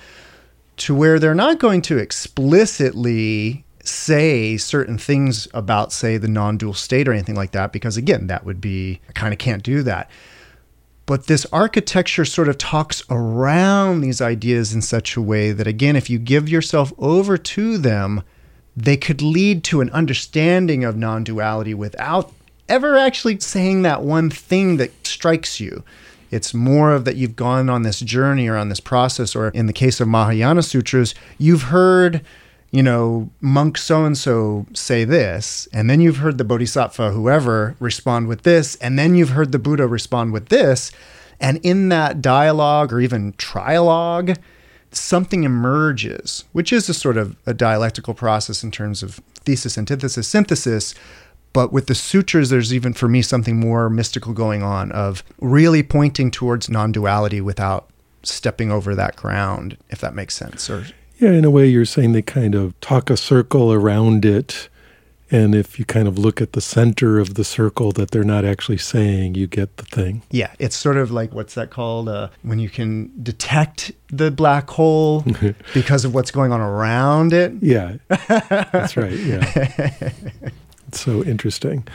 [0.78, 6.74] to where they're not going to explicitly say certain things about, say, the non dual
[6.74, 9.84] state or anything like that, because again, that would be, I kind of can't do
[9.84, 10.10] that.
[11.06, 15.96] But this architecture sort of talks around these ideas in such a way that, again,
[15.96, 18.24] if you give yourself over to them,
[18.76, 22.32] they could lead to an understanding of non duality without
[22.68, 25.84] ever actually saying that one thing that strikes you.
[26.30, 29.66] It's more of that you've gone on this journey or on this process, or in
[29.66, 32.22] the case of Mahayana Sutras, you've heard
[32.72, 37.76] you know, monk so and so say this, and then you've heard the bodhisattva, whoever,
[37.80, 40.92] respond with this, and then you've heard the Buddha respond with this.
[41.40, 44.38] And in that dialogue or even trialogue,
[44.92, 50.28] something emerges, which is a sort of a dialectical process in terms of thesis, antithesis,
[50.28, 50.96] synthesis.
[51.54, 55.84] But with the sutras, there's even for me something more mystical going on of really
[55.84, 57.90] pointing towards non duality without
[58.24, 60.70] stepping over that ground, if that makes sense.
[60.70, 60.86] Or
[61.20, 64.70] yeah, in a way, you're saying they kind of talk a circle around it.
[65.30, 68.46] And if you kind of look at the center of the circle that they're not
[68.46, 70.22] actually saying, you get the thing.
[70.32, 72.08] Yeah, it's sort of like what's that called?
[72.08, 75.26] Uh, when you can detect the black hole
[75.74, 77.52] because of what's going on around it.
[77.62, 79.12] Yeah, that's right.
[79.12, 79.52] Yeah.
[80.88, 81.86] it's so interesting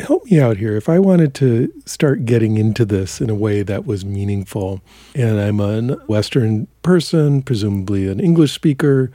[0.00, 0.76] help me out here.
[0.76, 4.80] If I wanted to start getting into this in a way that was meaningful,
[5.14, 9.10] and I'm a Western person, presumably an English speaker,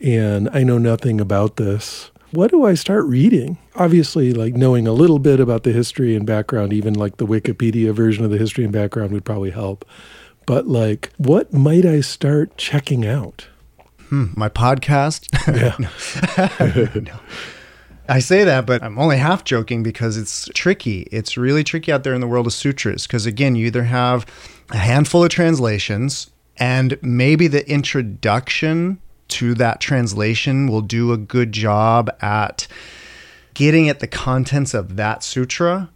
[0.00, 3.58] and I know nothing about this, what do I start reading?
[3.76, 7.92] Obviously, like knowing a little bit about the history and background, even like the Wikipedia
[7.92, 9.84] version of the history and background would probably help.
[10.46, 13.46] But like, what might I start checking out?
[14.08, 15.28] Hmm, my podcast?
[15.46, 17.00] Yeah.
[17.00, 17.20] no.
[18.08, 21.08] I say that, but I'm only half joking because it's tricky.
[21.10, 24.26] It's really tricky out there in the world of sutras because, again, you either have
[24.70, 31.52] a handful of translations and maybe the introduction to that translation will do a good
[31.52, 32.66] job at
[33.54, 35.88] getting at the contents of that sutra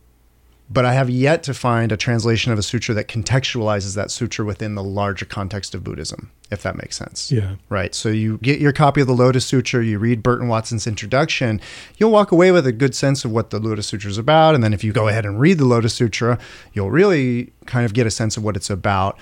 [0.71, 4.45] but I have yet to find a translation of a sutra that contextualizes that sutra
[4.45, 7.33] within the larger context of Buddhism, if that makes sense.
[7.33, 7.57] Yeah.
[7.69, 7.95] Right.
[7.95, 11.61] So you get your copy of the Lotus Sutra, you read Burton Watson's introduction,
[11.97, 14.55] you'll walk away with a good sense of what the Lotus Sutra is about.
[14.55, 16.39] And then if you go ahead and read the Lotus Sutra,
[16.75, 19.19] you'll really kind of get a sense of what it's about.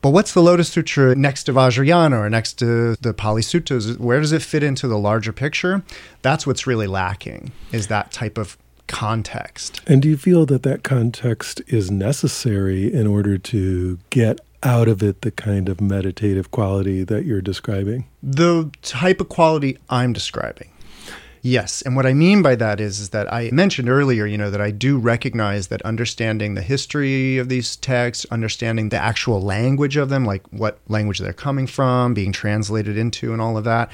[0.00, 3.98] But what's the Lotus Sutra next to Vajrayana or next to the Pali Suttas?
[3.98, 5.84] Where does it fit into the larger picture?
[6.22, 8.58] That's what's really lacking, is that type of
[8.92, 9.80] context.
[9.86, 15.02] And do you feel that that context is necessary in order to get out of
[15.02, 18.06] it the kind of meditative quality that you're describing?
[18.22, 20.68] The type of quality I'm describing.
[21.44, 24.50] Yes, and what I mean by that is, is that I mentioned earlier, you know,
[24.50, 29.96] that I do recognize that understanding the history of these texts, understanding the actual language
[29.96, 33.90] of them, like what language they're coming from, being translated into, and all of that,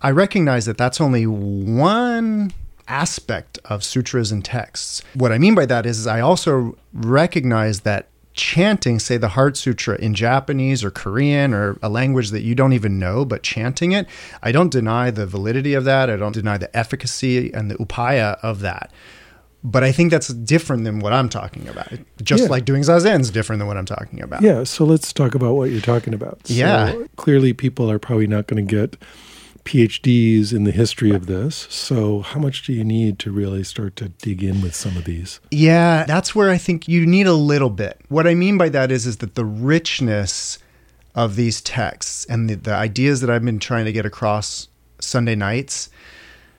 [0.00, 2.52] I recognize that that's only one
[2.88, 5.02] aspect of sutras and texts.
[5.14, 9.56] What I mean by that is, is I also recognize that chanting, say the Heart
[9.56, 13.92] Sutra in Japanese or Korean or a language that you don't even know, but chanting
[13.92, 14.06] it,
[14.42, 16.08] I don't deny the validity of that.
[16.10, 18.90] I don't deny the efficacy and the upaya of that.
[19.64, 21.92] But I think that's different than what I'm talking about.
[22.20, 22.50] Just yeah.
[22.50, 24.42] like doing zazen is different than what I'm talking about.
[24.42, 24.64] Yeah.
[24.64, 26.44] So let's talk about what you're talking about.
[26.48, 26.94] So yeah.
[27.14, 29.00] Clearly, people are probably not going to get
[29.64, 31.66] PhDs in the history of this.
[31.70, 35.04] So, how much do you need to really start to dig in with some of
[35.04, 35.40] these?
[35.50, 38.00] Yeah, that's where I think you need a little bit.
[38.08, 40.58] What I mean by that is, is that the richness
[41.14, 45.34] of these texts and the, the ideas that I've been trying to get across Sunday
[45.34, 45.90] nights,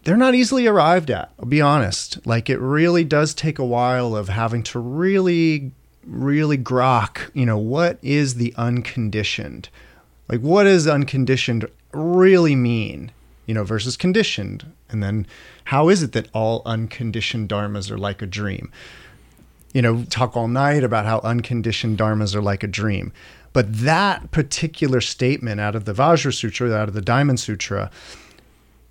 [0.03, 1.31] they're not easily arrived at.
[1.39, 2.25] I'll be honest.
[2.25, 5.71] Like, it really does take a while of having to really,
[6.05, 9.69] really grok, you know, what is the unconditioned?
[10.29, 13.11] Like, what is unconditioned really mean,
[13.45, 14.65] you know, versus conditioned?
[14.89, 15.27] And then
[15.65, 18.71] how is it that all unconditioned dharmas are like a dream?
[19.73, 23.11] You know, talk all night about how unconditioned dharmas are like a dream.
[23.53, 27.91] But that particular statement out of the Vajra Sutra, out of the Diamond Sutra,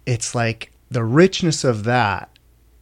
[0.06, 2.30] it's like the richness of that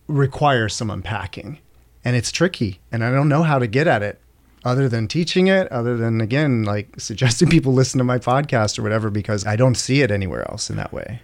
[0.06, 1.58] requires some unpacking.
[2.04, 2.80] And it's tricky.
[2.90, 4.20] And I don't know how to get at it
[4.64, 8.82] other than teaching it, other than again like suggesting people listen to my podcast or
[8.82, 11.20] whatever, because I don't see it anywhere else in that way.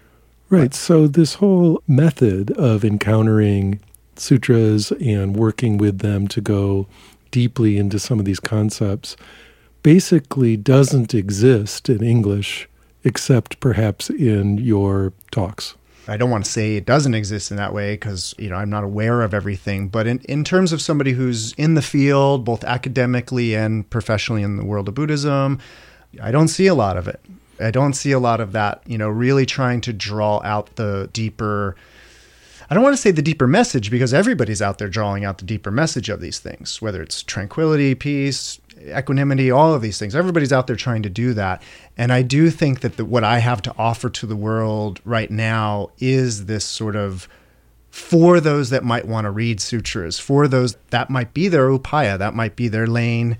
[0.49, 0.70] Right.
[0.70, 3.81] But, so this whole method of encountering
[4.16, 6.87] sutras and working with them to go
[7.31, 9.16] deeply into some of these concepts
[9.83, 12.68] basically doesn't exist in English
[13.05, 15.75] except perhaps in your talks.
[16.09, 18.71] I don't want to say it doesn't exist in that way because you know I'm
[18.71, 19.88] not aware of everything.
[19.88, 24.57] But in, in terms of somebody who's in the field, both academically and professionally in
[24.57, 25.59] the world of Buddhism,
[26.23, 27.21] I don't see a lot of it.
[27.59, 28.83] I don't see a lot of that.
[28.87, 31.77] You know, really trying to draw out the deeper.
[32.69, 35.45] I don't want to say the deeper message because everybody's out there drawing out the
[35.45, 40.14] deeper message of these things, whether it's tranquility, peace, equanimity, all of these things.
[40.14, 41.62] Everybody's out there trying to do that.
[41.96, 45.30] And I do think that the, what I have to offer to the world right
[45.30, 47.28] now is this sort of
[47.90, 52.18] for those that might want to read sutras, for those that might be their upaya,
[52.18, 53.38] that might be their lane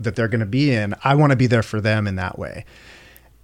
[0.00, 0.94] that they're going to be in.
[1.04, 2.64] I want to be there for them in that way.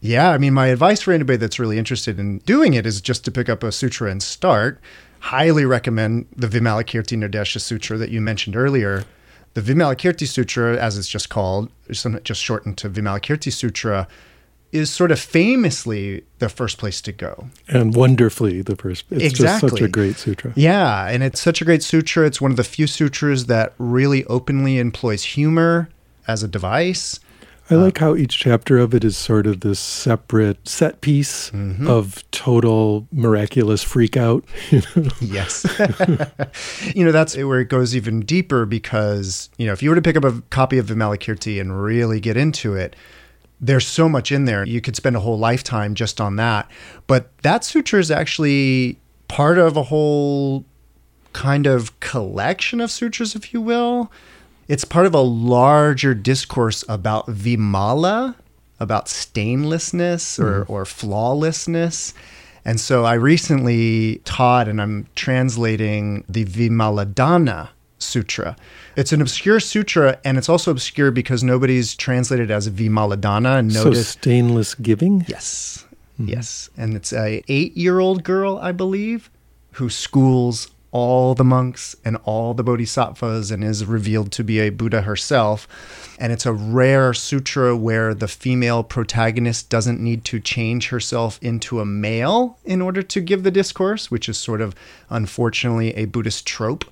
[0.00, 3.24] Yeah, I mean, my advice for anybody that's really interested in doing it is just
[3.24, 4.80] to pick up a sutra and start.
[5.20, 9.04] Highly recommend the Vimalakirti Nirdesha Sutra that you mentioned earlier
[9.54, 14.08] The Vimalakirti Sutra, as it's just called, just shortened to Vimalakirti Sutra,
[14.72, 17.48] is sort of famously the first place to go.
[17.68, 19.04] And wonderfully the first.
[19.10, 19.68] It's exactly.
[19.68, 20.52] just such a great sutra.
[20.56, 22.26] Yeah, and it's such a great sutra.
[22.26, 25.88] It's one of the few sutras that really openly employs humor
[26.26, 27.20] as a device.
[27.70, 31.86] I like how each chapter of it is sort of this separate set piece Mm-hmm.
[31.88, 34.44] of total miraculous freak out.
[34.70, 35.08] You know?
[35.20, 35.64] Yes.
[36.94, 40.02] you know, that's where it goes even deeper because, you know, if you were to
[40.02, 42.94] pick up a copy of Vimalakirti and really get into it,
[43.60, 44.66] there's so much in there.
[44.66, 46.70] You could spend a whole lifetime just on that.
[47.06, 48.98] But that sutra is actually
[49.28, 50.64] part of a whole
[51.32, 54.12] kind of collection of sutras, if you will.
[54.68, 58.34] It's part of a larger discourse about Vimala,
[58.80, 60.70] about stainlessness or, mm.
[60.70, 62.14] or flawlessness.
[62.64, 68.56] And so I recently taught and I'm translating the Vimaladana Sutra.
[68.96, 73.58] It's an obscure sutra, and it's also obscure because nobody's translated as Vimaladana.
[73.58, 75.24] And so stainless giving.
[75.26, 75.86] yes,
[76.20, 76.28] mm-hmm.
[76.28, 79.30] yes, and it's a eight-year-old girl, I believe,
[79.72, 84.70] who schools all the monks and all the bodhisattvas and is revealed to be a
[84.70, 85.66] Buddha herself.
[86.20, 91.80] And it's a rare sutra where the female protagonist doesn't need to change herself into
[91.80, 94.76] a male in order to give the discourse, which is sort of
[95.10, 96.84] unfortunately a Buddhist trope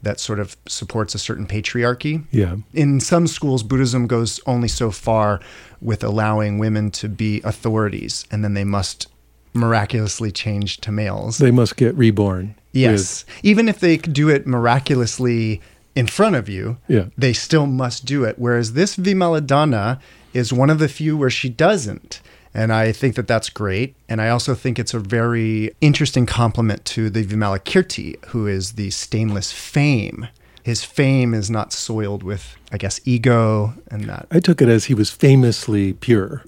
[0.00, 2.24] that sort of supports a certain patriarchy.
[2.30, 2.56] Yeah.
[2.72, 5.38] In some schools, Buddhism goes only so far
[5.82, 9.06] with allowing women to be authorities, and then they must
[9.52, 11.36] miraculously change to males.
[11.36, 12.54] They must get reborn.
[12.72, 13.24] Yes.
[13.42, 15.60] Even if they do it miraculously
[15.94, 17.06] in front of you, Yeah.
[17.18, 18.36] they still must do it.
[18.38, 19.98] Whereas this Vimaladana
[20.32, 22.20] is one of the few where she doesn't.
[22.54, 23.94] And I think that that's great.
[24.08, 28.90] And I also think it's a very interesting compliment to the Vimalakirti, who is the
[28.90, 30.26] stainless fame.
[30.62, 34.26] His fame is not soiled with, I guess, ego and that.
[34.30, 36.42] I took it as he was famously pure.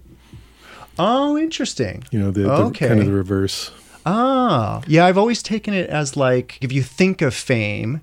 [0.99, 2.05] Oh, interesting.
[2.11, 2.89] You know, the, the Okay.
[2.89, 3.71] kind of the reverse.
[4.05, 8.01] Ah, yeah, I've always taken it as like if you think of fame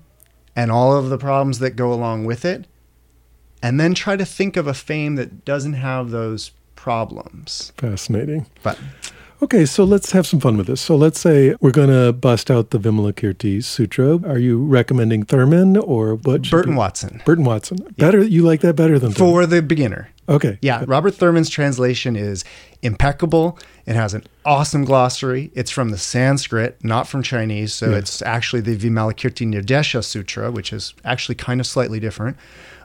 [0.56, 2.66] and all of the problems that go along with it,
[3.62, 7.72] and then try to think of a fame that doesn't have those problems.
[7.76, 8.46] Fascinating.
[8.62, 8.78] But
[9.42, 10.82] Okay, so let's have some fun with this.
[10.82, 14.18] So let's say we're going to bust out the Vimalakirti Sutra.
[14.28, 16.50] Are you recommending Thurman or what?
[16.50, 17.78] Burton be- Watson Burton Watson.
[17.96, 18.22] Better.
[18.22, 19.32] You like that better than Thurman?
[19.32, 20.10] for the beginner.
[20.28, 20.58] Okay.
[20.60, 22.44] Yeah, Robert Thurman's translation is
[22.82, 23.58] impeccable.
[23.90, 25.50] It has an awesome glossary.
[25.52, 27.74] It's from the Sanskrit, not from Chinese.
[27.74, 27.96] So Yeah.
[27.96, 32.36] it's actually the Vimalakirti Nirdesha Sutra, which is actually kind of slightly different.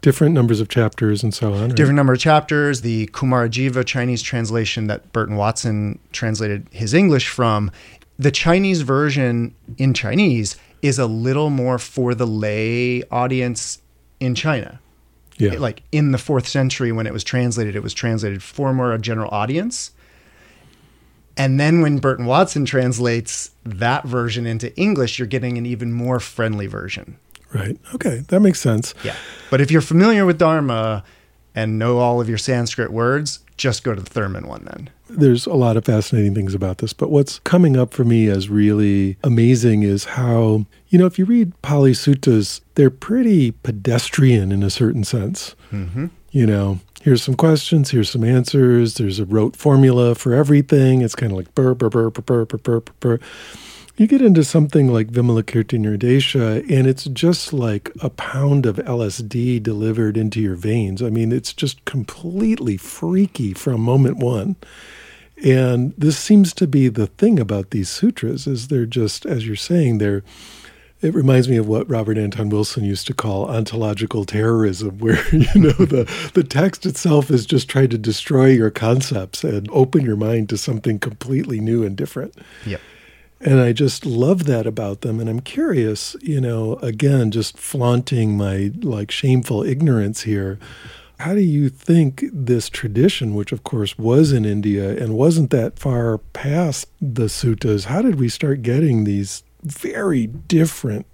[0.02, 1.62] Different numbers of chapters and so on.
[1.68, 1.76] right?
[1.76, 2.82] different number of chapters.
[2.82, 7.70] The Kumarajiva Chinese translation that Burton Watson translated his English from,
[8.18, 13.78] the Chinese version in Chinese is a little more for the lay audience
[14.20, 14.80] in China.
[15.38, 15.52] Yeah.
[15.54, 18.92] It- like in the fourth century when it was translated, it was translated for more
[18.92, 19.92] a general audience.
[21.38, 26.20] And then when Burton Watson translates that version into English, you're getting an even more
[26.20, 27.18] friendly version.
[27.54, 27.78] right.
[27.94, 28.24] Okay.
[28.28, 28.94] That makes sense.
[29.04, 29.16] Yeah.
[29.50, 31.04] But if you're familiar with Dharma
[31.54, 34.90] and know all of your Sanskrit words, just go to the Thurman one then.
[35.10, 38.50] There's a lot of fascinating things about this, but what's coming up for me as
[38.50, 44.64] really amazing is how, you know, if you read Pali Suttas, they're pretty pedestrian in
[44.64, 45.56] a certain sense.
[45.72, 46.08] Mm-hmm.
[46.32, 51.04] You know, here's some questions, here's some answers, there's a rote formula for everything.
[51.04, 53.20] It's kind of like burr, burr, burr, burr, burr, burr, burr, burr.
[53.96, 59.62] You get into something like Vimalakirti Nirdesha, and it's just like a pound of LSD
[59.62, 61.04] delivered into your veins.
[61.04, 64.56] I mean, it's just completely freaky from moment one.
[65.46, 69.56] And this seems to be the thing about these sutras is they're just, as you're
[69.56, 70.24] saying, they're
[71.06, 75.48] it reminds me of what Robert Anton Wilson used to call ontological terrorism, where you
[75.56, 80.16] know the, the text itself is just trying to destroy your concepts and open your
[80.16, 82.36] mind to something completely new and different.
[82.66, 82.82] Yep.
[83.40, 85.20] And I just love that about them.
[85.20, 90.58] And I'm curious, you know, again, just flaunting my like shameful ignorance here.
[91.20, 95.78] How do you think this tradition, which of course was in India and wasn't that
[95.78, 101.06] far past the suttas, how did we start getting these very different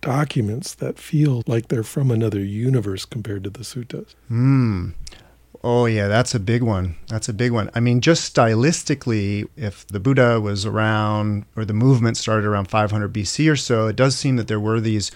[0.00, 4.14] documents that feel like they're from another universe compared to the suttas?
[4.28, 4.90] Hmm.
[5.66, 6.96] Oh, yeah, that's a big one.
[7.08, 7.70] That's a big one.
[7.74, 13.10] I mean, just stylistically, if the Buddha was around or the movement started around 500
[13.10, 15.10] BC or so, it does seem that there were these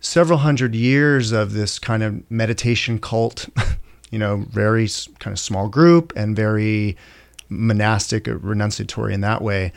[0.00, 3.50] several hundred years of this kind of meditation cult,
[4.10, 4.88] you know, very
[5.18, 6.96] kind of small group and very
[7.50, 9.72] monastic, renunciatory in that way.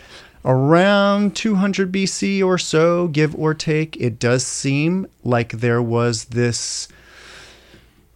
[0.45, 6.87] Around 200 BC or so, give or take, it does seem like there was this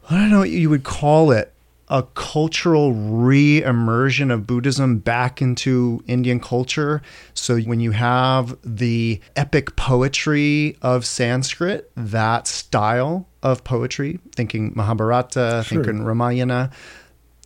[0.10, 1.54] I don't know what you would call it,
[1.90, 7.02] a cultural re immersion of Buddhism back into Indian culture.
[7.34, 15.64] So when you have the epic poetry of Sanskrit, that style of poetry, thinking Mahabharata,
[15.66, 15.84] Sure.
[15.84, 16.72] thinking Ramayana,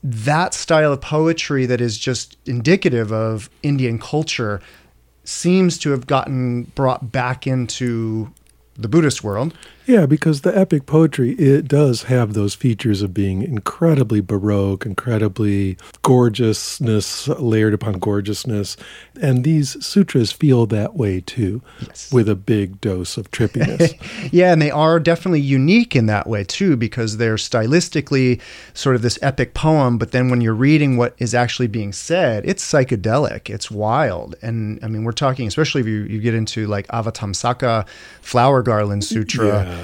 [0.10, 4.62] that style of poetry that is just indicative of Indian culture
[5.26, 8.32] seems to have gotten brought back into
[8.76, 9.54] the Buddhist world.
[9.88, 15.78] Yeah, because the epic poetry, it does have those features of being incredibly baroque, incredibly
[16.02, 18.76] gorgeousness layered upon gorgeousness.
[19.22, 22.12] And these sutras feel that way too, Yes.
[22.12, 23.94] with a big dose of trippiness.
[24.32, 28.42] Yeah, and they are definitely unique in that way too, because they're stylistically
[28.74, 32.46] sort of this epic poem, but then when you're reading what is actually being said,
[32.46, 34.36] it's psychedelic, it's wild.
[34.42, 37.88] And I mean, we're talking, especially if you, you get into like Avatamsaka
[38.22, 39.48] Flower Garland Sutra.
[39.48, 39.77] Yeah.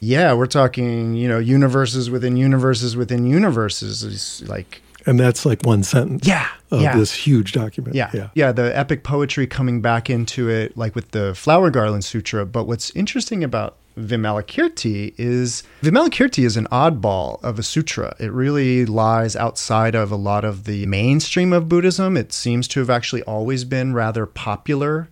[0.00, 4.02] Yeah, we're talking, you know, universes within universes within universes.
[4.02, 6.96] It's like, And that's like one sentence yeah, of yeah.
[6.96, 7.94] this huge document.
[7.94, 8.10] Yeah.
[8.14, 8.30] Yeah.
[8.34, 8.52] yeah.
[8.52, 12.46] the epic poetry coming back into it, like with the Flower Garland Sutra.
[12.46, 18.14] But what's interesting about Vimalakirti is Vimalakirti is an oddball of a sutra.
[18.18, 22.16] It really lies outside of a lot of the mainstream of Buddhism.
[22.16, 25.08] It seems to have actually always been rather popular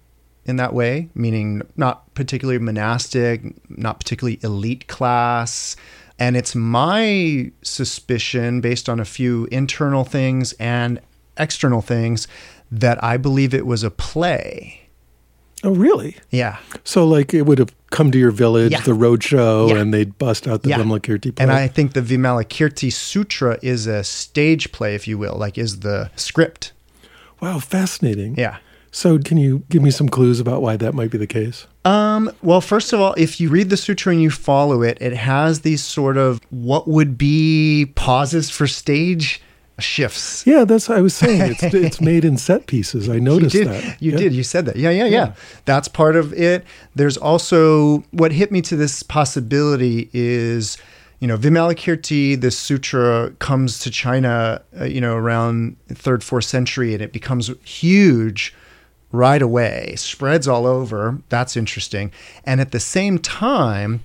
[0.48, 5.76] in that way, meaning not particularly monastic, not particularly elite class.
[6.18, 11.00] And it's my suspicion, based on a few internal things and
[11.36, 12.26] external things,
[12.70, 14.80] that I believe it was a play.
[15.64, 16.16] Oh, really?
[16.30, 16.58] Yeah.
[16.84, 18.80] So, like, it would have come to your village, Yeah.
[18.80, 19.78] the road show, Yeah.
[19.78, 20.78] and they'd bust out the Yeah.
[20.78, 21.42] Vimalakirti play.
[21.42, 25.80] And I think the Vimalakirti Sutra is a stage play, if you will, like is
[25.80, 26.72] the script.
[27.40, 28.34] wow, fascinating.
[28.36, 28.56] Yeah.
[28.90, 31.66] So, can you give me some clues about why that might be the case?
[31.84, 35.14] Um, well, first of all, if you read the sutra and you follow it, it
[35.14, 39.40] has these sort of what would be pauses for stage
[39.78, 40.44] shifts.
[40.46, 41.52] Yeah, that's what I was saying.
[41.52, 43.08] It's, it's made in set pieces.
[43.08, 43.72] I noticed you did.
[43.72, 44.02] that.
[44.02, 44.18] You Yeah.
[44.18, 44.32] did.
[44.34, 44.76] You said that.
[44.76, 45.32] Yeah, yeah, yeah, Yeah.
[45.66, 46.64] That's part of it.
[46.94, 50.78] There's also what hit me to this possibility is,
[51.20, 56.92] you know, Vimalakirti, this sutra comes to China, uh, you know, around third, fourth century,
[56.92, 58.54] and it becomes huge
[59.12, 61.18] right away, spreads all over.
[61.28, 62.12] That's interesting.
[62.44, 64.02] And at the same time,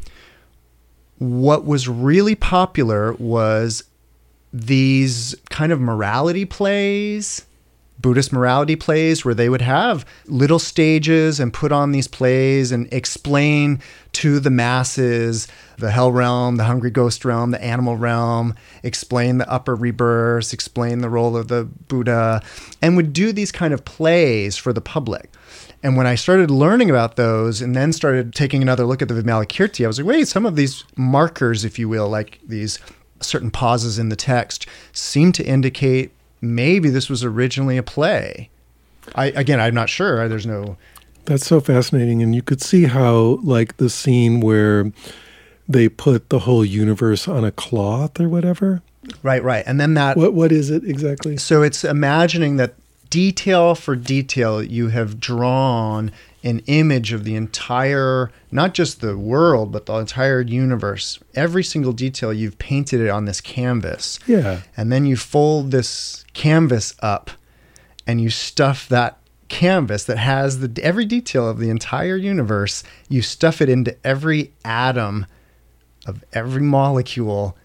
[1.17, 3.83] what was really popular was
[4.51, 7.45] these kind of morality plays,
[8.03, 12.91] Buddhist morality plays, where they would have little stages and put on these plays and
[12.93, 13.79] explain
[14.11, 15.47] to the masses
[15.77, 20.99] the hell realm, the hungry ghost realm, the animal realm, explain the upper rebirths, explain
[20.99, 22.43] the role of the Buddha,
[22.81, 25.31] and would do these kind of plays for the public.
[25.81, 29.13] And when I started learning about those and then started taking another look at the
[29.13, 32.79] Vimalakirti, I was like, wait, some of these markers, if you will, like these
[33.21, 36.12] certain pauses in the text, seem to indicate
[36.43, 38.49] maybe this was originally a play.
[39.15, 40.27] I again, I'm not sure.
[40.27, 40.77] There's no
[41.25, 42.21] That's so fascinating.
[42.21, 44.91] And you could see how, like, the scene where
[45.67, 48.81] they put the whole universe on a cloth or whatever.
[49.23, 50.17] right, right, and then that.
[50.17, 51.37] What What is it exactly?
[51.37, 52.75] So it's imagining that
[53.09, 56.11] detail for detail, you have drawn
[56.43, 61.19] an image of the entire, not just the world, but the entire universe.
[61.35, 64.19] Every single detail, you've painted it on this canvas.
[64.27, 64.61] Yeah.
[64.75, 67.31] And then you fold this canvas up
[68.05, 69.17] and you stuff that
[69.47, 74.51] canvas that has the every detail of the entire universe, you stuff it into every
[74.65, 75.25] atom
[76.05, 77.57] of every molecule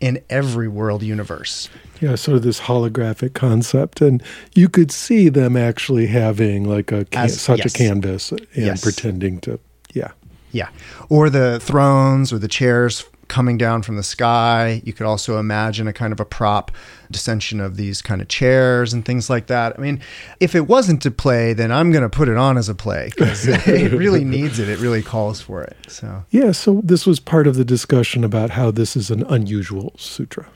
[0.00, 1.68] in every world universe.
[2.00, 4.00] Yeah, sort of this holographic concept.
[4.02, 4.22] And
[4.54, 7.74] you could see them actually having, like, a can- As- such yes.
[7.74, 8.82] a canvas and Yes.
[8.82, 9.58] pretending to,
[9.94, 10.10] yeah.
[10.52, 10.68] Yeah.
[11.08, 14.80] Or the thrones or the chairs coming down from the sky.
[14.84, 16.70] You could also imagine a kind of a prop
[17.12, 19.74] descension of these kind of chairs and things like that.
[19.78, 20.00] I mean,
[20.40, 23.10] if it wasn't to play, then I'm going to put it on as a play
[23.14, 24.68] because it really needs it.
[24.68, 25.76] It really calls for it.
[25.88, 29.92] So, Yeah, so this was part of the discussion about how this is an unusual
[29.96, 30.46] sutra.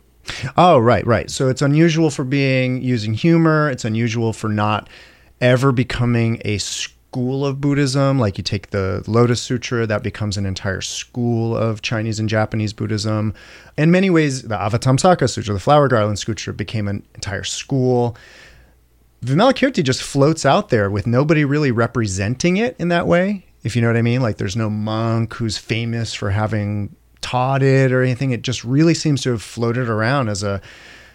[0.57, 1.31] oh, right, right.
[1.31, 3.71] So it's unusual for being using humor.
[3.71, 4.89] It's unusual for not
[5.41, 6.59] ever becoming a
[7.11, 8.21] school of Buddhism.
[8.21, 12.73] Like you take the Lotus Sutra, that becomes an entire school of Chinese and Japanese
[12.73, 13.35] Buddhism.
[13.77, 18.17] In many ways, the Avatamsaka Sutra, the Flower Garland Sutra, became an entire school.
[19.25, 23.83] Vimalakirti just floats out there with nobody really representing it in that way, if you
[23.83, 24.23] know what I mean.
[24.23, 28.31] Like there's no monk who's famous for having taught it or anything.
[28.31, 30.63] It just really seems to have floated around as a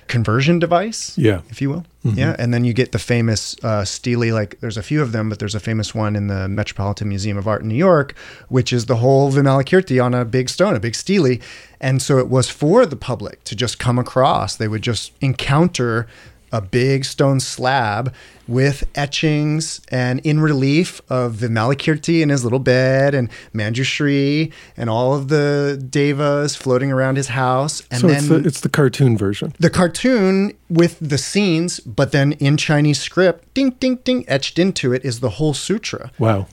[0.07, 1.41] conversion device, Yeah.
[1.49, 1.85] if you will.
[2.03, 4.31] Yeah, and then you get the famous uh, stele.
[4.31, 7.35] Like, there's a few of them, but there's a famous one in the Metropolitan Museum
[7.35, 8.13] of Art in New York,
[8.47, 11.37] which is the whole Vimalakirti on a big stone, a big stele.
[11.81, 14.55] And so it was for the public to just come across.
[14.55, 16.05] They would just encounter
[16.51, 18.13] a big stone slab
[18.47, 25.15] with etchings and in relief of Vimalakirti in his little bed and Manjushri and all
[25.15, 27.81] of the devas floating around his house.
[27.89, 29.53] And so then it's the, it's the cartoon version.
[29.59, 34.93] the cartoon with the scenes, but then in Chinese script, ding, ding, ding, etched into
[34.93, 36.11] it is the whole sutra.
[36.19, 36.47] Wow.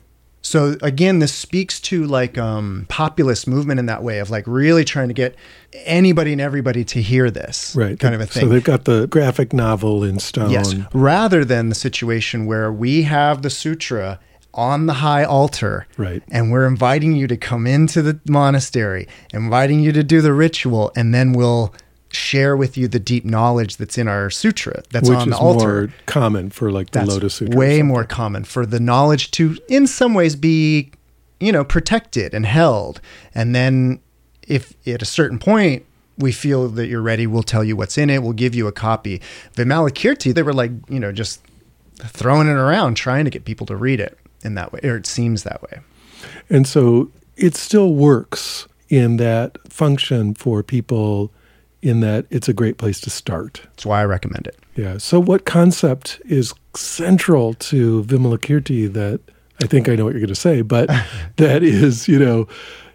[0.45, 4.84] So again, this speaks to like um, populist movement in that way of like really
[4.84, 5.36] trying to get
[5.84, 7.99] anybody and everybody to hear this Right.
[7.99, 8.43] kind of a thing.
[8.43, 10.51] So they've got the graphic novel in stone.
[10.51, 14.18] Yes, rather than the situation where we have the sutra
[14.55, 16.22] on the high altar, Right.
[16.30, 20.93] and we're inviting you to come into the monastery, inviting you to do the ritual,
[20.95, 21.72] and then we'll
[22.14, 25.82] share with you the deep knowledge that's in our sutra that's Which on the altar.
[25.82, 27.56] more common for like the that's Lotus Sutra.
[27.56, 30.92] way more common for the knowledge to, in some ways, be
[31.40, 33.00] you know protected and held,
[33.34, 34.00] and then
[34.46, 35.84] if at a certain point
[36.18, 38.22] we feel that you're ready, we'll tell you what's in it.
[38.22, 39.20] We'll give you a copy.
[39.56, 41.40] Vimalakirti, they were like, you know, just
[41.96, 45.06] throwing it around, trying to get people to read it in that way, or it
[45.06, 45.80] seems that way.
[46.50, 51.32] And so it still works in that function for people
[51.83, 53.62] in that it's a great place to start.
[53.64, 54.57] That's why I recommend it.
[54.76, 54.99] Yeah.
[54.99, 59.20] So what concept is central to Vimalakirti that
[59.62, 60.89] I think I know what you're going to say, but
[61.37, 62.49] that is, you know,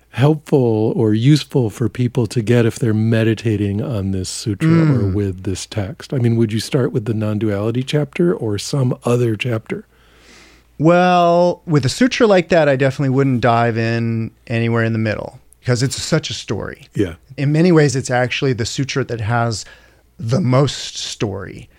[0.09, 5.13] helpful or useful for people to get if they're meditating on this sutra or mm.
[5.13, 6.13] with this text?
[6.13, 9.85] I mean, would you start with the non-duality chapter or some other chapter?
[10.79, 15.39] Well, with a sutra like that, I definitely wouldn't dive in anywhere in the middle
[15.67, 16.87] because it's such a story.
[16.95, 17.15] Yeah.
[17.35, 19.65] in many ways it's actually the sutra that has
[20.17, 21.69] the most story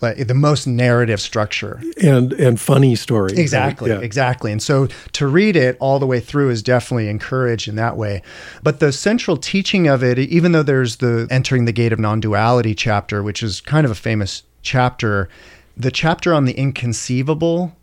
[0.00, 3.32] like the most narrative structure And and funny story.
[3.32, 3.38] right?
[3.40, 3.98] exactly Yeah.
[3.98, 4.86] exactly and so
[5.18, 8.22] to read it all the way through is definitely encouraged in that way
[8.62, 12.74] but the central teaching of it even though there's the entering the gate of non-duality
[12.76, 15.28] chapter which is kind of a famous chapter
[15.76, 17.74] the chapter on the inconceivable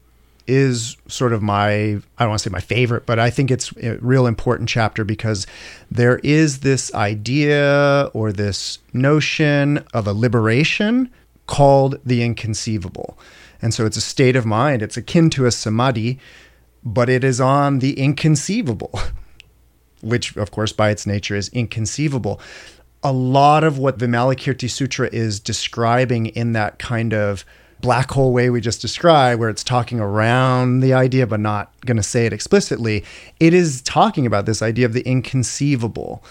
[0.47, 3.71] is sort of my I don't want to say my favorite, but I think it's
[3.77, 5.47] a real important chapter because
[5.89, 11.09] there is this idea or this notion of a liberation
[11.47, 13.17] called the inconceivable.
[13.61, 14.81] And so it's a state of mind.
[14.81, 16.19] It's akin to a samadhi,
[16.83, 18.99] but it is on the inconceivable,
[20.01, 22.41] which of course by its nature is inconceivable.
[23.03, 27.45] A lot of what the Vimalakirti Sutra is describing in that kind of
[27.84, 31.97] black hole way we just described, where it's talking around the idea but not going
[31.97, 33.03] to say it explicitly,
[33.39, 36.23] it is talking about this idea of the inconceivable.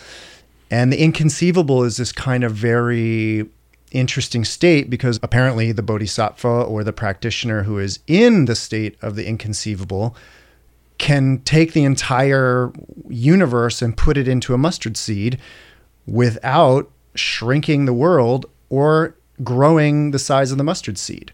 [0.70, 3.46] And the inconceivable is this kind of very
[3.92, 9.14] interesting state because apparently the bodhisattva or the practitioner who is in the state of
[9.14, 10.16] the inconceivable
[10.96, 12.72] can take the entire
[13.11, 15.38] universe and put it into a mustard seed
[16.07, 21.32] without shrinking the world or growing the size of the mustard seed.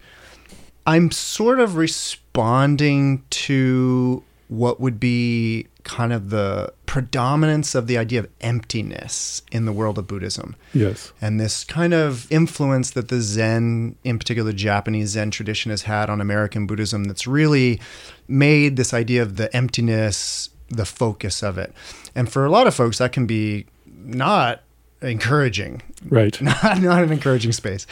[0.87, 8.21] I'm sort of responding to what would be kind of the predominance of the idea
[8.21, 11.13] of emptiness in the world of Buddhism Yes.
[11.21, 15.83] and this kind of influence that the Zen, in particular the Japanese Zen tradition, has
[15.83, 17.81] had on American Buddhism that's really
[18.27, 21.73] made this idea of the emptiness the focus of it.
[22.15, 24.63] And for a lot of folks, that can be not
[25.03, 26.41] encouraging, Right.
[26.43, 27.87] not, not an encouraging space.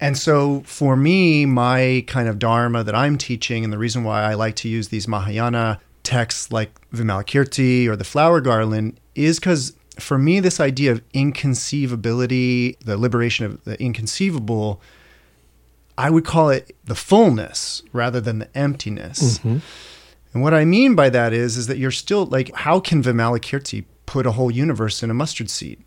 [0.00, 4.22] And so for me, my kind of dharma that I'm teaching, and the reason why
[4.22, 9.74] I like to use these Mahayana texts like Vimalakirti or the flower garland is because
[9.98, 14.80] for me, this idea of inconceivability, the liberation of the inconceivable,
[15.98, 19.38] I would call it the fullness rather than the emptiness.
[19.38, 19.58] Mm-hmm.
[20.32, 23.84] And what I mean by that is, is that you're still like, how can Vimalakirti
[24.06, 25.82] put a whole universe in a mustard seed?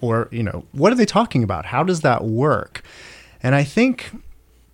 [0.00, 1.66] Or, you know, what are they talking about?
[1.66, 2.82] How does that work?
[3.42, 4.10] And I think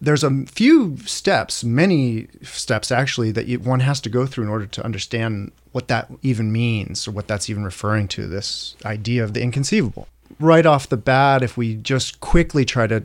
[0.00, 4.50] there's a few steps, many steps actually, that you, one has to go through in
[4.50, 9.24] order to understand what that even means or what that's even referring to this idea
[9.24, 10.06] of the inconceivable.
[10.38, 13.04] Right off the bat, if we just quickly try to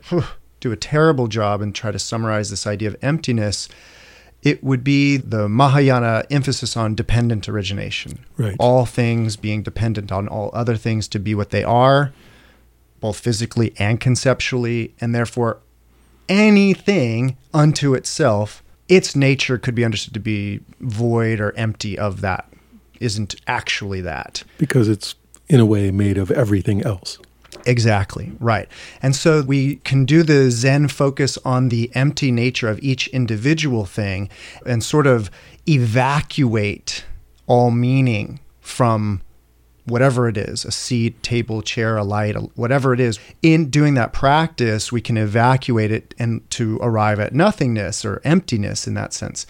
[0.60, 3.68] do a terrible job and try to summarize this idea of emptiness,
[4.42, 8.24] it would be the Mahayana emphasis on dependent origination.
[8.36, 8.56] Right.
[8.58, 12.12] All things being dependent on all other things to be what they are,
[13.00, 15.60] both physically and conceptually, and therefore
[16.28, 22.52] anything unto itself, its nature could be understood to be void or empty of that,
[23.00, 24.42] isn't actually that.
[24.58, 25.14] Because it's
[25.48, 27.18] in a way made of everything else.
[27.66, 28.68] Exactly, right.
[29.02, 33.84] And so we can do the Zen focus on the empty nature of each individual
[33.84, 34.28] thing
[34.66, 35.30] and sort of
[35.68, 37.04] evacuate
[37.46, 39.20] all meaning from
[39.84, 43.18] whatever it is a seat, table, chair, a light, whatever it is.
[43.42, 48.86] In doing that practice, we can evacuate it and to arrive at nothingness or emptiness
[48.86, 49.46] in that sense.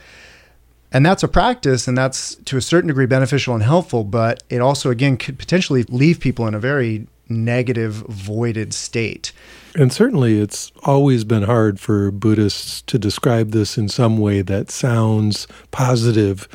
[0.94, 4.60] And that's a practice, and that's to a certain degree beneficial and helpful, but it
[4.60, 9.32] also, again, could potentially leave people in a very negative, voided state.
[9.74, 14.70] And certainly, it's always been hard for Buddhists to describe this in some way that
[14.70, 16.48] sounds positive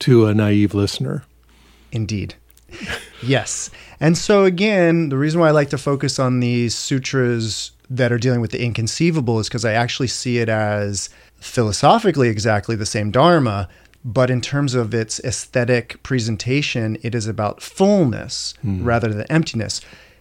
[0.00, 1.24] to a naive listener.
[1.92, 2.34] Indeed.
[3.22, 3.70] yes.
[4.00, 8.18] And so, again, the reason why I like to focus on these sutras that are
[8.18, 11.08] dealing with the inconceivable is because I actually see it as
[11.40, 13.68] philosophically exactly the same Dharma,
[14.04, 18.84] but in terms of its aesthetic presentation, it is about fullness mm.
[18.84, 19.80] rather than emptiness.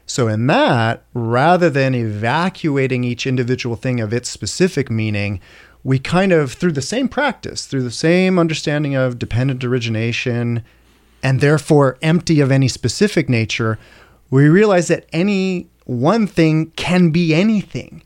[0.09, 5.41] So, in that, rather than evacuating each individual thing of its specific meaning,
[5.83, 10.63] we kind of, through the same practice, through the same understanding of dependent origination,
[11.21, 13.77] and therefore empty of any specific nature,
[14.29, 18.01] we realize that any one thing can be anything.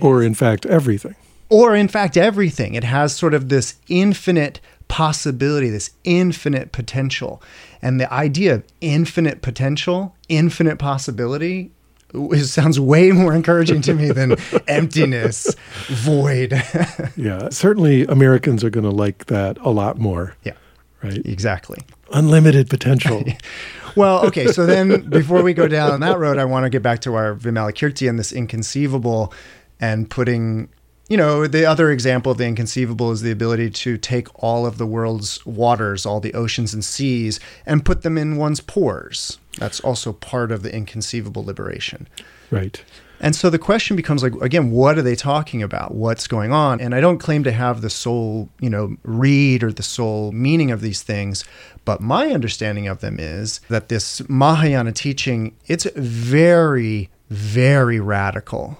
[0.00, 1.16] Or, in fact, everything.
[1.48, 2.74] Or, in fact, everything.
[2.74, 7.42] It has sort of this infinite possibility, this infinite potential.
[7.82, 11.70] And the idea of infinite potential, infinite possibility,
[12.14, 14.36] it sounds way more encouraging to me than
[14.68, 15.54] emptiness,
[15.88, 16.52] void.
[17.16, 20.36] yeah, certainly Americans are going to like that a lot more.
[20.44, 20.54] Yeah.
[21.02, 21.24] Right.
[21.24, 21.78] Exactly.
[22.12, 23.22] Unlimited potential.
[23.96, 24.48] well, okay.
[24.48, 27.36] So then before we go down that road, I want to get back to our
[27.36, 29.32] Vimalakirti and this inconceivable
[29.78, 30.70] and putting
[31.08, 34.78] you know, the other example of the inconceivable is the ability to take all of
[34.78, 39.38] the world's waters, all the oceans and seas, and put them in one's pores.
[39.58, 42.08] That's also part of the inconceivable liberation.
[42.50, 42.82] Right.
[43.20, 45.92] And so the question becomes like again, what are they talking about?
[45.94, 46.80] What's going on?
[46.80, 50.70] And I don't claim to have the sole, you know, read or the sole meaning
[50.70, 51.44] of these things,
[51.84, 58.78] but my understanding of them is that this Mahayana teaching, it's very very radical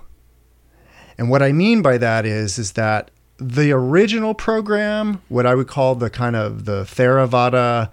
[1.18, 5.68] and what I mean by that is is that the original program, what I would
[5.68, 7.90] call the kind of the Theravada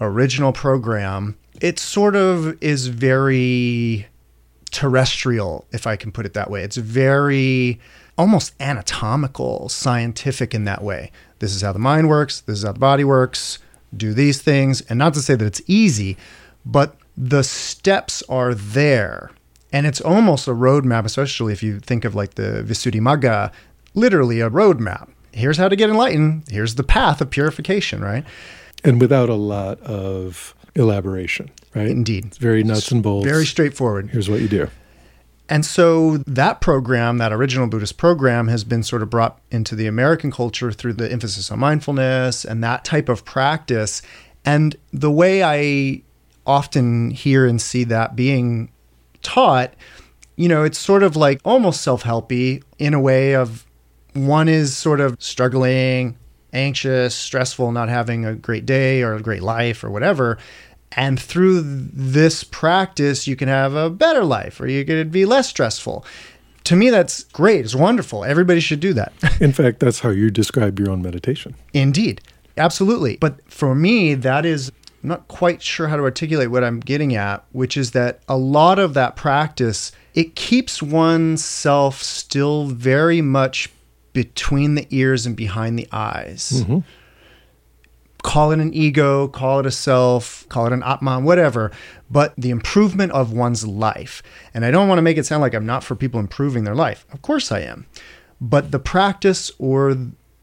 [0.00, 4.06] original program, it sort of is very
[4.70, 6.62] terrestrial, if I can put it that way.
[6.62, 7.80] It's very
[8.16, 11.10] almost anatomical, scientific in that way.
[11.38, 13.58] This is how the mind works, this is how the body works,
[13.96, 14.80] do these things.
[14.82, 16.16] And not to say that it's easy,
[16.66, 19.30] but the steps are there.
[19.72, 23.52] And it's almost a roadmap, especially if you think of like the Visuddhimagga,
[23.94, 25.10] literally a roadmap.
[25.32, 26.44] Here's how to get enlightened.
[26.48, 28.24] Here's the path of purification, right?
[28.82, 31.88] And without a lot of elaboration, right?
[31.88, 32.26] Indeed.
[32.26, 33.26] It's very nuts and bolts.
[33.26, 34.10] Very straightforward.
[34.10, 34.68] Here's what you do.
[35.50, 39.86] And so that program, that original Buddhist program, has been sort of brought into the
[39.86, 44.02] American culture through the emphasis on mindfulness and that type of practice.
[44.44, 46.02] And the way I
[46.46, 48.70] often hear and see that being
[49.22, 49.74] taught,
[50.36, 53.66] you know, it's sort of like almost self helpy in a way of
[54.14, 56.16] one is sort of struggling,
[56.52, 60.38] anxious, stressful, not having a great day or a great life or whatever.
[60.92, 65.48] And through this practice, you can have a better life or you could be less
[65.48, 66.04] stressful.
[66.64, 67.64] To me, that's great.
[67.64, 68.24] It's wonderful.
[68.24, 69.12] Everybody should do that.
[69.40, 71.54] In fact, that's how you describe your own meditation.
[71.72, 72.20] Indeed.
[72.56, 73.16] Absolutely.
[73.18, 74.72] But for me, that is
[75.08, 78.36] I'm not quite sure how to articulate what I'm getting at, which is that a
[78.36, 83.70] lot of that practice it keeps oneself still very much
[84.12, 86.62] between the ears and behind the eyes.
[86.62, 86.80] Mm-hmm.
[88.22, 91.72] Call it an ego, call it a self, call it an Atman, whatever,
[92.10, 94.22] but the improvement of one's life.
[94.52, 96.74] And I don't want to make it sound like I'm not for people improving their
[96.74, 97.06] life.
[97.12, 97.86] Of course I am.
[98.42, 99.96] But the practice or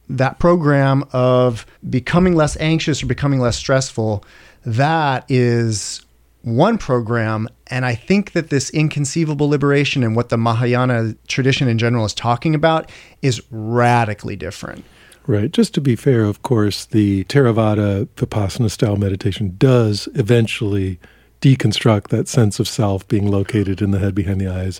[0.09, 4.24] that program of becoming less anxious or becoming less stressful,
[4.66, 6.05] that is
[6.41, 7.47] one program.
[7.68, 12.13] And I think that this inconceivable liberation and what the Mahayana tradition in general is
[12.13, 12.91] talking about
[13.22, 14.86] is radically different.
[15.28, 15.51] Right.
[15.51, 20.99] Just to be fair, of course, the Theravada Vipassana style meditation does eventually
[21.41, 24.80] deconstruct that sense of self being located in the head behind the eyes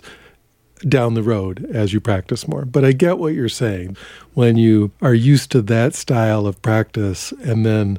[0.88, 2.64] down the road as you practice more.
[2.64, 3.96] But I get what you're saying.
[4.34, 7.98] When you are used to that style of practice and then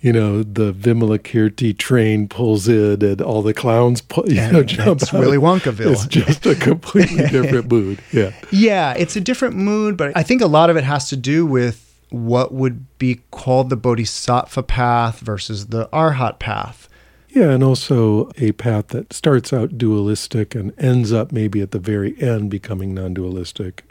[0.00, 5.12] you know, the Vimalakirti train pulls in and all the clowns you know, jump it's
[5.12, 5.20] out.
[5.20, 5.92] Willy Wonkaville.
[5.92, 8.00] It's just a completely different mood.
[8.12, 8.32] Yeah.
[8.52, 11.44] Yeah, it's a different mood, but I think a lot of it has to do
[11.44, 16.88] with what would be called the Bodhisattva path versus the Arhat path.
[17.30, 21.78] Yeah, and also a path that starts out dualistic and ends up maybe at the
[21.78, 23.84] very end becoming non dualistic,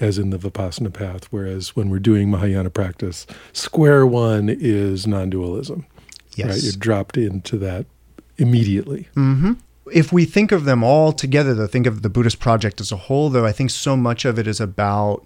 [0.00, 1.24] as in the Vipassana path.
[1.30, 5.86] Whereas when we're doing Mahayana practice, square one is non dualism.
[6.34, 6.48] Yes.
[6.48, 6.62] Right?
[6.62, 7.86] You're dropped into that
[8.36, 9.08] immediately.
[9.16, 9.54] Mm-hmm.
[9.92, 12.96] If we think of them all together, though, think of the Buddhist project as a
[12.96, 15.24] whole, though, I think so much of it is about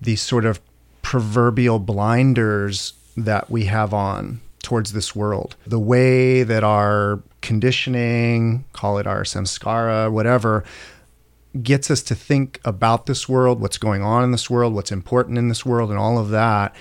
[0.00, 0.60] these sort of
[1.02, 5.56] proverbial blinders that we have on towards this world.
[5.66, 10.64] The way that our conditioning, call it our samskara, whatever,
[11.62, 15.38] gets us to think about this world, what's going on in this world, what's important
[15.38, 16.74] in this world, and all of that.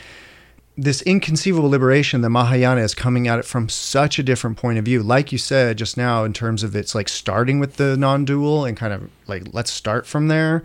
[0.78, 4.86] This inconceivable liberation, the Mahayana is coming at it from such a different point of
[4.86, 5.04] view.
[5.04, 8.64] Like you said just now, in terms of it's like starting with the non dual
[8.64, 10.64] and kind of like, let's start from there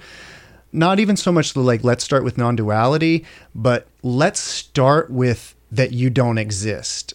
[0.74, 3.24] not even so much the like let's start with non-duality
[3.54, 7.14] but let's start with that you don't exist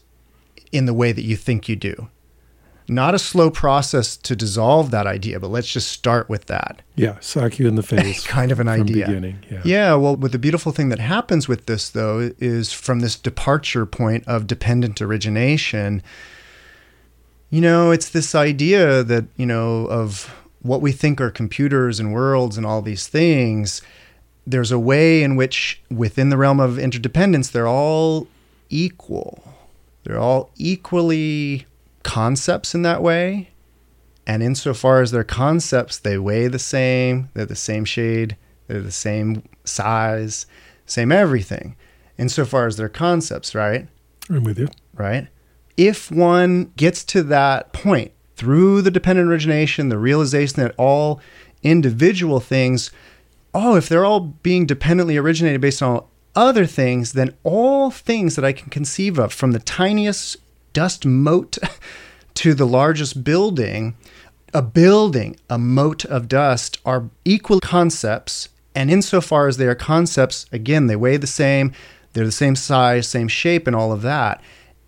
[0.71, 2.09] in the way that you think you do
[2.89, 7.17] not a slow process to dissolve that idea but let's just start with that Yeah,
[7.19, 8.25] sock you in the face.
[8.39, 9.43] kind of an idea beginning.
[9.49, 9.61] Yeah.
[9.63, 13.85] yeah well but the beautiful thing that happens with this though is from this departure
[13.85, 16.01] point of dependent origination
[17.49, 22.13] you know it's this idea that you know of what we think are computers and
[22.13, 23.81] worlds and all these things
[24.45, 28.27] there's a way in which within the realm of interdependence they're all
[28.69, 29.43] equal
[30.03, 31.65] they're all equally
[32.03, 33.49] concepts in that way
[34.25, 38.37] and insofar as they're concepts they weigh the same they're the same shade
[38.67, 40.45] they're the same size
[40.85, 41.75] same everything
[42.17, 43.87] insofar as they're concepts right
[44.29, 44.67] I'm with you.
[44.95, 45.27] right?
[45.75, 51.19] If one gets to that point through the dependent origination, the realization that all
[51.63, 52.91] individual things,
[53.53, 56.03] oh, if they're all being dependently originated based on
[56.35, 60.37] other things, then all things that I can conceive of, from the tiniest
[60.73, 61.57] dust mote
[62.35, 63.95] to the largest building,
[64.53, 68.49] a building, a mote of dust, are equal concepts.
[68.75, 71.73] And insofar as they are concepts, again, they weigh the same,
[72.13, 74.41] they're the same size, same shape, and all of that.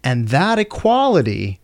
[0.03, 1.59] And that equality,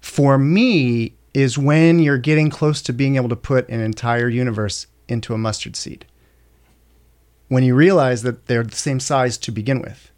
[0.00, 4.86] for me, is when you're getting close to being able to put an entire universe
[5.08, 6.06] into a mustard seed.
[7.48, 10.10] When you realize that they're the same size to begin with.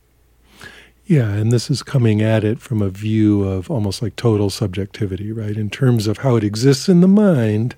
[1.10, 5.32] Yeah, and this is coming at it from a view of almost like total subjectivity,
[5.32, 5.56] right?
[5.56, 7.74] In terms of how it exists in the mind,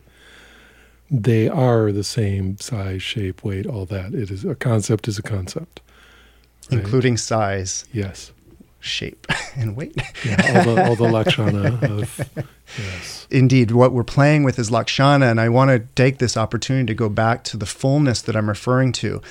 [1.11, 4.13] they are the same size, shape, weight, all that.
[4.13, 5.81] It is a concept is a concept.
[6.71, 6.81] Right.
[6.81, 8.33] including size, Yes.
[8.81, 9.27] shape,
[9.57, 9.97] and weight.
[10.27, 12.21] Yeah, all the all the lakshana of
[12.79, 13.27] yes.
[13.31, 16.95] Indeed, what we're playing with is Lakshana, and I want to take this opportunity to
[16.95, 19.23] go back to the fullness that I'm referring to,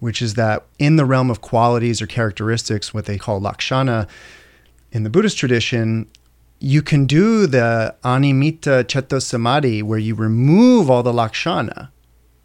[0.00, 4.06] which is that in the realm of qualities or characteristics, what they call Lakshana,
[4.92, 6.08] in the Buddhist tradition,
[6.60, 11.90] you can do the Animitta Chitta Samadhi, where you remove all the Lakshana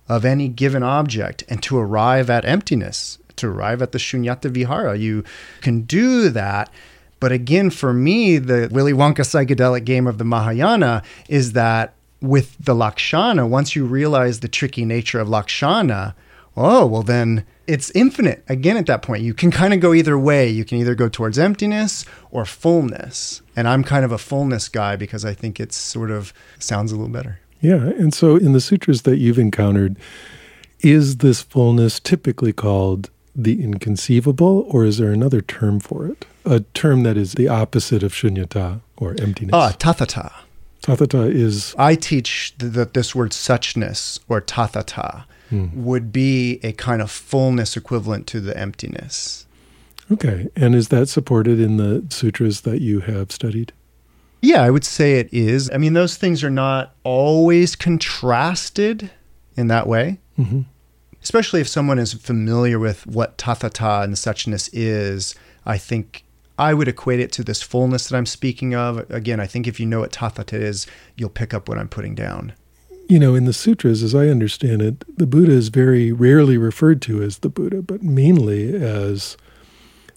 [0.08, 4.98] of any given object and to arrive at emptiness, to arrive at the Shunyata Vihara.
[4.98, 5.24] You
[5.62, 6.72] can do that.
[7.20, 12.58] But again, for me, the Willy Wonka psychedelic game of the Mahayana is that with
[12.60, 16.16] the Lakshana, once you realize the tricky nature of Lakshana,
[16.56, 19.24] oh, well, then it's infinite again at that point.
[19.24, 20.50] You can kind of go either way.
[20.50, 23.42] You can either go towards emptiness or fullness.
[23.56, 26.96] And I'm kind of a fullness guy because I think it's sort of sounds a
[26.96, 27.40] little better.
[27.62, 29.98] Yeah, and so in the sutras that you've encountered,
[30.80, 36.26] is this fullness typically called the inconceivable, or is there another term for it?
[36.46, 39.54] A term that is the opposite of shunyata or emptiness.
[39.54, 40.32] Ah, tathata.
[40.82, 47.10] Tathata is I teach that this word suchness or tathata would be a kind of
[47.12, 49.46] fullness equivalent to the emptiness.
[50.12, 53.72] okay, and is that supported in the sutras that you have studied?
[54.42, 55.70] Yeah, I would say it is.
[55.74, 59.12] I mean, those things are not always contrasted
[59.56, 60.62] in that way, hmm
[61.22, 65.36] especially if someone is familiar with what tathata and suchness is.
[65.66, 66.24] I think
[66.58, 69.00] I would equate it to this fullness that I'm speaking of.
[69.12, 70.88] Again, I think if you know what tathata is,
[71.18, 72.54] you'll pick up what I'm putting down.
[73.10, 77.02] You know, in the sutras, as I understand it, the Buddha is very rarely referred
[77.04, 79.36] to as the Buddha, but mainly as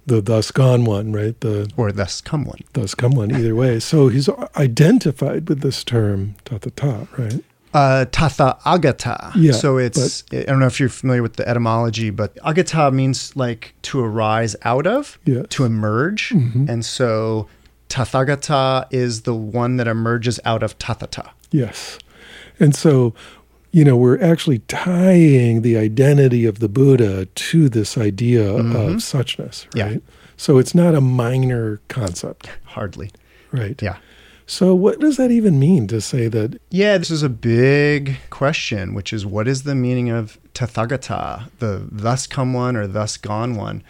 [0.05, 1.39] the thus gone one, right?
[1.41, 2.59] The Or thus come one.
[2.75, 3.81] thus come one, either way.
[3.81, 7.43] So he's identified with this term, tathata, right?
[7.73, 9.33] Uh, tatha agata.
[9.37, 13.35] Yeah, So it's, I don't know if you're familiar with the etymology, but agata means
[13.35, 15.47] like to arise out of, Yes.
[15.51, 16.29] to emerge.
[16.31, 16.69] Mhm.
[16.69, 17.49] And so
[17.89, 21.31] tathagata is the one that emerges out of tathata.
[21.51, 21.99] Yes.
[22.63, 23.13] And so,
[23.73, 28.97] you know, we're actually tying the identity of the Buddha to this idea of mm-hmm.
[28.97, 29.85] suchness, Yeah.
[29.87, 30.03] right?
[30.37, 33.11] So it's not a minor concept, Hardly.
[33.51, 33.81] right?
[33.83, 33.97] Yeah.
[34.47, 36.61] So, what does that even mean to say that?
[36.71, 41.87] Yeah, this is a big question, which is what is the meaning of Tathagata, the
[41.91, 43.83] thus come one or thus gone one?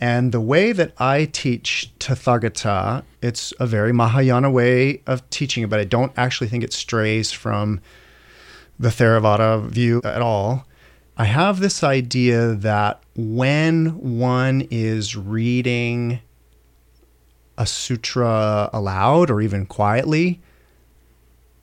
[0.00, 5.70] And the way that I teach Tathagata, it's a very Mahayana way of teaching it,
[5.70, 7.80] but I don't actually think it strays from
[8.80, 10.66] the Theravada view at all.
[11.18, 16.20] I have this idea that when one is reading
[17.58, 20.40] a sutra aloud or even quietly,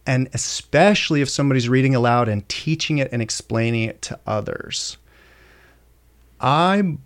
[0.06, 4.98] and especially if somebody's reading aloud and teaching it and explaining it to others,
[6.40, 6.98] I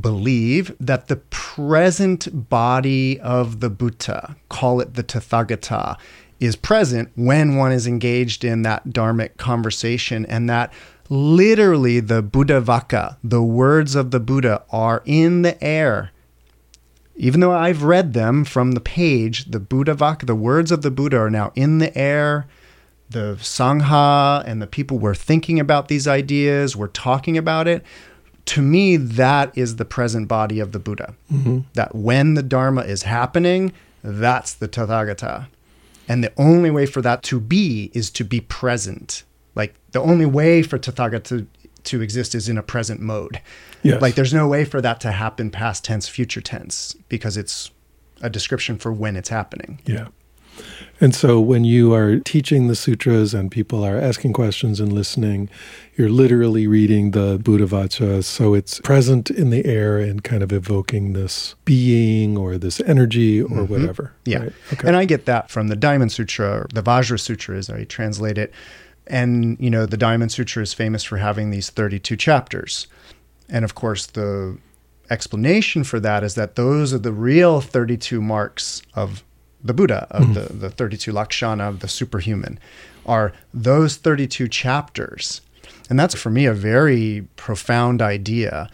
[0.00, 5.98] believe that the present body of the Buddha, call it the Tathagata,
[6.40, 10.72] is present when one is engaged in that dharmic conversation and that
[11.10, 16.10] literally the Buddha Vaka, the words of the Buddha, are in the air.
[17.16, 20.90] Even though I've read them from the page, the Buddha Vaka, the words of the
[20.90, 22.46] Buddha are now in the air.
[23.10, 27.84] The Sangha and the people were thinking about these ideas, were talking about it.
[28.46, 31.14] To me, that is the present body of the Buddha.
[31.30, 31.60] Mm-hmm.
[31.74, 33.72] That when the Dharma is happening,
[34.02, 35.48] that's the Tathagata.
[36.10, 39.22] And the only way for that to be is to be present
[39.54, 41.46] like the only way for Tathagata to,
[41.84, 43.40] to exist is in a present mode.
[43.82, 44.00] Yes.
[44.00, 47.70] Like there's no way for that to happen past tense, future tense, because it's
[48.20, 49.80] a description for when it's happening.
[49.86, 50.08] Yeah.
[51.00, 55.48] And so when you are teaching the sutras and people are asking questions and listening,
[55.96, 58.22] you're literally reading the Buddha Vacha.
[58.22, 63.40] So it's present in the air and kind of evoking this being or this energy
[63.40, 63.72] or mm-hmm.
[63.72, 64.12] whatever.
[64.24, 64.38] Yeah.
[64.38, 64.52] Right?
[64.74, 64.88] Okay.
[64.88, 68.36] And I get that from the Diamond Sutra, or the Vajra Sutra, as I translate
[68.36, 68.52] it.
[69.06, 72.86] And, you know, the Diamond Sutra is famous for having these 32 chapters.
[73.48, 74.58] And of course, the
[75.10, 79.24] explanation for that is that those are the real 32 marks of
[79.62, 80.34] the Buddha, of mm.
[80.34, 82.58] the, the 32 lakshana of the superhuman,
[83.06, 85.40] are those 32 chapters.
[85.88, 88.70] And that's for me a very profound idea.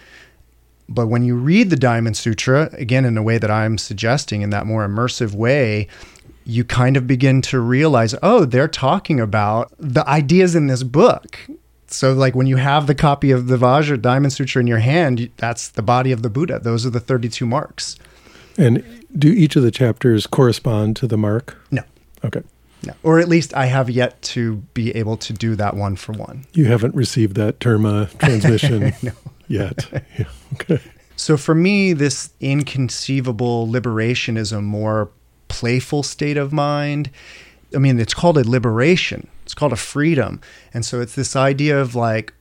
[0.88, 4.50] But when you read the Diamond Sutra, again, in a way that I'm suggesting, in
[4.50, 5.88] that more immersive way,
[6.44, 11.38] you kind of begin to realize, oh, they're talking about the ideas in this book.
[11.88, 15.30] So, like when you have the copy of the Vajra Diamond Sutra in your hand,
[15.36, 16.60] that's the body of the Buddha.
[16.60, 17.96] Those are the 32 marks.
[18.58, 21.56] And do each of the chapters correspond to the mark?
[21.70, 21.82] No.
[22.24, 22.42] Okay.
[22.84, 22.94] No.
[23.02, 26.46] Or at least I have yet to be able to do that one for one.
[26.52, 29.12] You haven't received that terma transmission no.
[29.48, 30.04] yet.
[30.18, 30.26] Yeah.
[30.54, 30.80] Okay.
[31.16, 35.10] So for me, this inconceivable liberation is a more
[35.48, 37.10] playful state of mind.
[37.74, 40.40] I mean, it's called a liberation, it's called a freedom.
[40.74, 42.32] And so it's this idea of like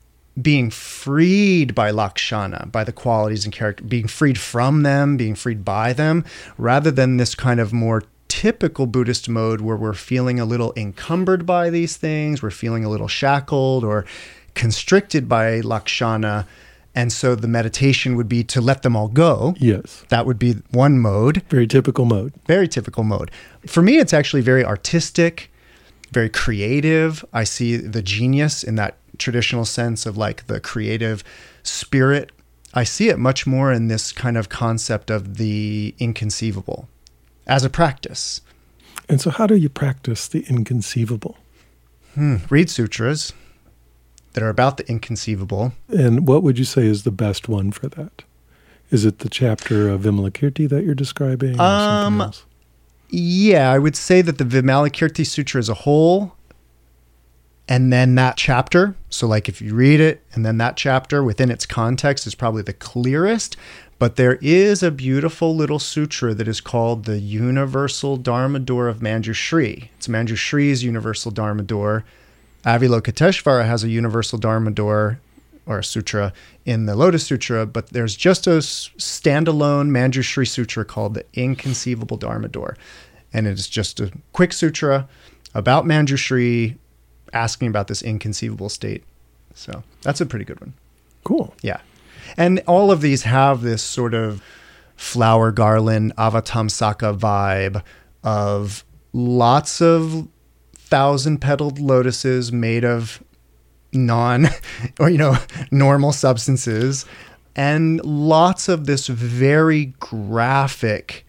[0.42, 5.64] being freed by lakshana, by the qualities and character, being freed from them, being freed
[5.64, 6.26] by them,
[6.58, 11.46] rather than this kind of more typical Buddhist mode where we're feeling a little encumbered
[11.46, 14.06] by these things, we're feeling a little shackled or
[14.56, 16.46] constricted by lakshana
[16.96, 19.54] and so the meditation would be to let them all go.
[19.60, 20.06] Yes.
[20.08, 21.44] That would be one mode.
[21.50, 22.34] Very typical mode.
[22.48, 23.30] Very typical mode.
[23.68, 25.52] For me, it's actually very artistic,
[26.12, 27.26] very creative.
[27.34, 31.24] I see the genius in that traditional sense of like the creative
[31.64, 32.32] spirit.
[32.74, 36.90] I see it much more in this kind of concept of the inconceivable
[37.48, 38.42] as a practice.
[39.08, 41.38] And so, how do you practice the inconceivable?
[42.16, 42.38] Hmm.
[42.50, 43.34] Read sutras
[44.34, 45.74] that are about the inconceivable.
[45.90, 48.24] And what would you say is the best one for that?
[48.92, 51.60] Is it the chapter of Vimalakirti that you're describing?
[51.60, 52.32] um,
[53.10, 56.35] Yeah, I would say that the Vimalakirti Sutra as a whole,
[57.68, 58.96] and then that chapter.
[59.10, 62.62] So, like if you read it and then that chapter within its context is probably
[62.62, 63.58] the clearest.
[63.98, 69.00] But there is a beautiful little sutra that is called the Universal Dharma Door of
[69.00, 69.88] Manjushri.
[69.98, 72.04] It's Manjushri's Universal Dharma Door
[72.66, 75.20] Avalokiteshvara has a universal Dharma door
[75.68, 76.34] or a sutra
[76.66, 82.48] in the Lotus Sutra, but there's just a standalone Manjushri Sutra called the Inconceivable Dharma
[82.48, 82.78] Door.
[83.32, 85.08] And it is just a quick sutra
[85.54, 86.78] about Manjushri
[87.36, 89.04] asking about this inconceivable state.
[89.54, 90.74] So that's a pretty good one.
[91.24, 91.54] Cool.
[91.62, 91.82] Yeah.
[92.38, 94.42] And all of these have this sort of
[94.96, 97.84] flower garland, avatamsaka vibe
[98.24, 98.84] of
[99.14, 100.28] lots of
[100.76, 103.24] thousand petaled lotuses made of
[103.92, 104.48] non
[105.00, 105.38] or you know
[105.72, 107.06] normal substances
[107.56, 111.26] and lots of this very graphic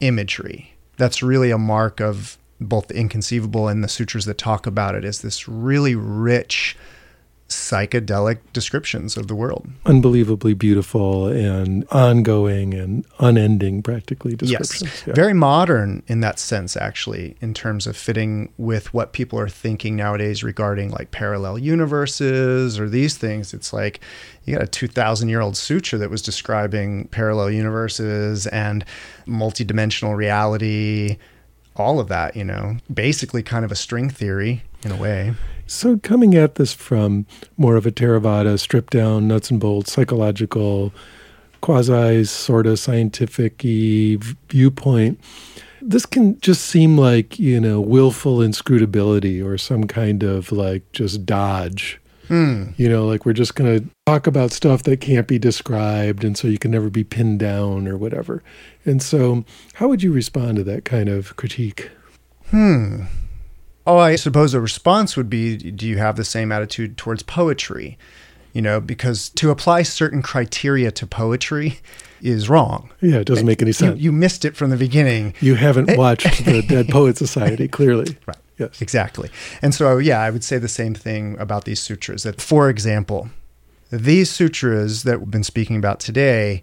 [0.00, 4.94] imagery that's really a mark of both the inconceivable and the sutras that talk about
[4.94, 6.76] it is this really rich
[7.48, 9.66] psychedelic descriptions of the world.
[9.86, 14.82] Unbelievably beautiful and ongoing and unending, practically, descriptions.
[14.82, 15.04] Yes.
[15.06, 15.14] Yeah.
[15.14, 19.96] Very modern in that sense, actually, in terms of fitting with what people are thinking
[19.96, 23.54] nowadays regarding like parallel universes or these things.
[23.54, 24.00] It's like
[24.44, 28.84] you got a 2,000 year old sutra that was describing parallel universes and
[29.26, 31.16] multidimensional reality
[31.78, 35.34] all of that, you know, basically kind of a string theory in a way.
[35.66, 37.26] So, coming at this from
[37.56, 40.92] more of a Theravada, stripped down, nuts and bolts, psychological,
[41.60, 45.20] quasi sort of scientific viewpoint,
[45.82, 51.26] this can just seem like, you know, willful inscrutability or some kind of like just
[51.26, 52.00] dodge.
[52.28, 52.64] Hmm.
[52.76, 56.24] You know, like we're just going to talk about stuff that can't be described.
[56.24, 58.42] And so you can never be pinned down or whatever.
[58.84, 61.90] And so, how would you respond to that kind of critique?
[62.50, 63.04] Hmm.
[63.86, 67.96] Oh, I suppose a response would be do you have the same attitude towards poetry?
[68.52, 71.80] You know, because to apply certain criteria to poetry
[72.20, 72.90] is wrong.
[73.00, 73.98] Yeah, it doesn't make any sense.
[73.98, 75.34] You, you missed it from the beginning.
[75.40, 78.16] You haven't watched the Dead Poet Society, clearly.
[78.26, 78.36] Right.
[78.58, 78.82] Yes.
[78.82, 79.30] Exactly.
[79.62, 82.24] And so, yeah, I would say the same thing about these sutras.
[82.24, 83.30] That, for example,
[83.90, 86.62] these sutras that we've been speaking about today,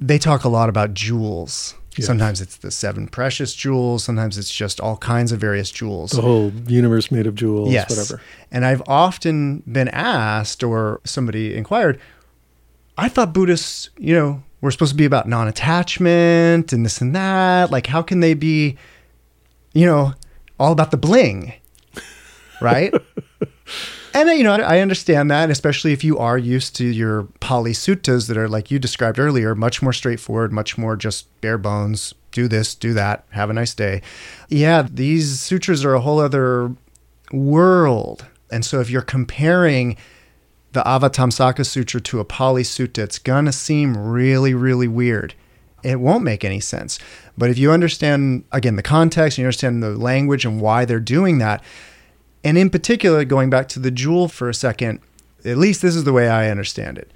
[0.00, 2.06] they talk a lot about jewels Yes.
[2.06, 4.02] Sometimes it's the seven precious jewels.
[4.04, 6.10] Sometimes it's just all kinds of various jewels.
[6.10, 7.88] The whole universe made of jewels, yes.
[7.88, 8.20] whatever.
[8.50, 12.00] And I've often been asked, or somebody inquired,
[12.98, 17.14] I thought Buddhists, you know, were supposed to be about non attachment and this and
[17.14, 17.70] that.
[17.70, 18.76] Like, how can they be,
[19.72, 20.14] you know,
[20.58, 21.54] all about the bling?
[22.60, 22.94] Right?
[24.14, 28.28] And you know, I understand that, especially if you are used to your Pali suttas
[28.28, 32.14] that are like you described earlier, much more straightforward, much more just bare bones.
[32.30, 33.24] Do this, do that.
[33.30, 34.02] Have a nice day.
[34.48, 36.76] Yeah, these sutras are a whole other
[37.32, 38.26] world.
[38.52, 39.96] And so if you're comparing
[40.72, 45.34] the Avatamsaka Sutra to a Pali Sutta, it's gonna seem really, really weird.
[45.82, 47.00] It won't make any sense.
[47.36, 51.00] But if you understand again the context, and you understand the language and why they're
[51.00, 51.62] doing that
[52.44, 55.00] and in particular, going back to the jewel for a second,
[55.46, 57.10] at least this is the way I understand it.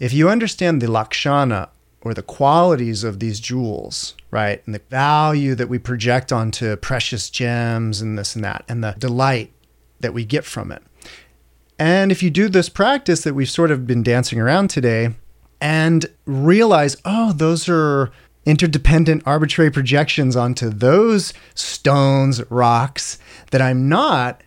[0.00, 1.68] If you understand the lakshana
[2.00, 7.30] or the qualities of these jewels, right, and the value that we project onto precious
[7.30, 9.52] gems and this and that, and the delight
[10.00, 10.82] that we get from it.
[11.78, 15.14] And if you do this practice that we've sort of been dancing around today
[15.60, 18.10] and realize, oh, those are
[18.44, 23.18] interdependent arbitrary projections onto those stones, rocks
[23.50, 24.42] that I'm not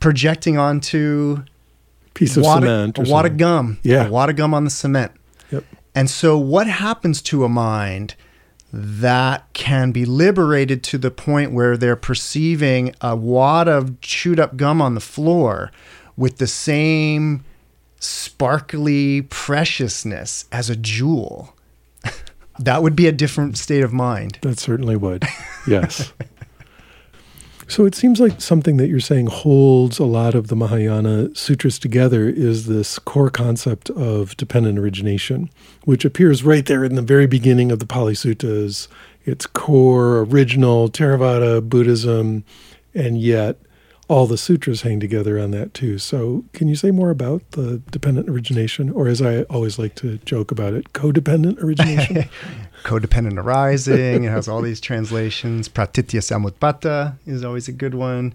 [0.00, 1.44] projecting onto
[2.14, 4.70] piece of wad cement, a wad of gum, yeah, a wad of gum on the
[4.70, 5.12] cement.
[5.50, 5.64] Yep.
[5.94, 8.14] And so, what happens to a mind
[8.72, 14.56] that can be liberated to the point where they're perceiving a wad of chewed up
[14.56, 15.70] gum on the floor
[16.16, 17.44] with the same
[17.98, 21.54] sparkly preciousness as a jewel?
[22.58, 24.38] That would be a different state of mind.
[24.42, 25.24] That certainly would.
[25.66, 26.12] Yes.
[27.68, 31.78] So it seems like something that you're saying holds a lot of the Mahayana sutras
[31.78, 35.48] together is this core concept of dependent origination,
[35.84, 38.88] which appears right there in the very beginning of the Pali Suttas.
[39.24, 42.44] It's core, original Theravada Buddhism,
[42.94, 43.56] and yet
[44.08, 45.98] all the sutras hang together on that too.
[45.98, 50.18] So, can you say more about the dependent origination, or as I always like to
[50.18, 52.28] joke about it, codependent origination?
[52.84, 54.24] codependent arising.
[54.24, 55.68] it has all these translations.
[55.68, 58.34] Pratitya Samutpada is always a good one.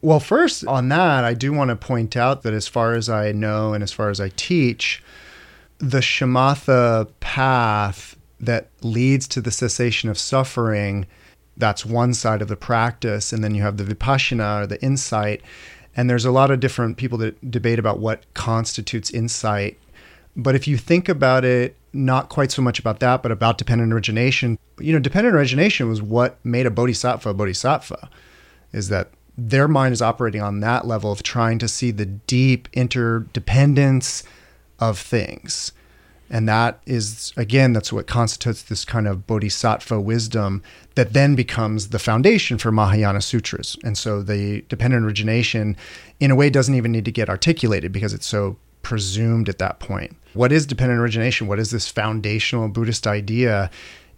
[0.00, 3.32] Well, first on that, I do want to point out that as far as I
[3.32, 5.02] know and as far as I teach,
[5.78, 11.06] the shamatha path that leads to the cessation of suffering
[11.58, 13.32] that's one side of the practice.
[13.32, 15.42] And then you have the vipassana or the insight.
[15.96, 19.78] And there's a lot of different people that debate about what constitutes insight.
[20.36, 23.92] But if you think about it, not quite so much about that, but about dependent
[23.92, 28.08] origination, you know, dependent origination was what made a bodhisattva a bodhisattva,
[28.72, 32.68] is that their mind is operating on that level of trying to see the deep
[32.72, 34.22] interdependence
[34.78, 35.72] of things.
[36.30, 40.62] And that is, again, that's what constitutes this kind of bodhisattva wisdom
[40.94, 43.76] that then becomes the foundation for Mahayana sutras.
[43.82, 45.76] And so the dependent origination,
[46.20, 49.80] in a way, doesn't even need to get articulated because it's so presumed at that
[49.80, 50.16] point.
[50.34, 51.46] What is dependent origination?
[51.46, 53.70] What is this foundational Buddhist idea?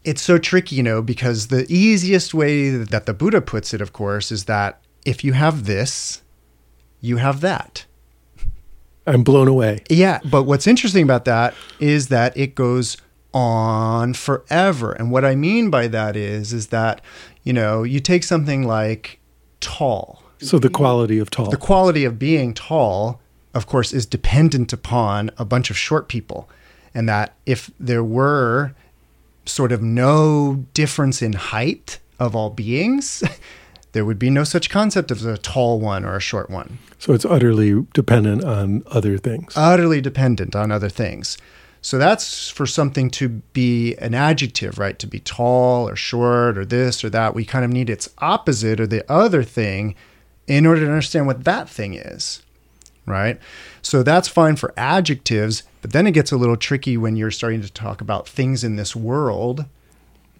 [0.04, 3.92] It's so tricky, you know, because the easiest way that the Buddha puts it, of
[3.92, 6.22] course, is that if you have this,
[7.00, 7.86] you have that.
[9.07, 9.82] I'm blown away.
[9.88, 10.20] Yeah.
[10.24, 12.96] But what's interesting about that is that it goes
[13.32, 14.92] on forever.
[14.92, 17.01] And what I mean by that is, is that,
[17.42, 19.20] you know, you take something like
[19.61, 20.22] tall.
[20.38, 21.51] So the quality of tall.
[21.51, 23.20] The quality of being tall
[23.55, 26.48] of course, is dependent upon a bunch of short people.
[26.94, 28.74] And that if there were
[29.46, 33.22] sort of no difference in height of all beings,
[33.93, 36.78] there would be no such concept of a tall one or a short one.
[36.99, 39.55] So it's utterly dependent on other things.
[39.57, 41.38] Utterly dependent on other things.
[41.82, 44.99] So that's for something to be an adjective, right?
[44.99, 47.34] To be tall or short or this or that.
[47.34, 49.95] We kind of need its opposite or the other thing
[50.47, 52.43] in order to understand what that thing is,
[53.07, 53.38] right?
[53.80, 57.62] So that's fine for adjectives, but then it gets a little tricky when you're starting
[57.62, 59.64] to talk about things in this world.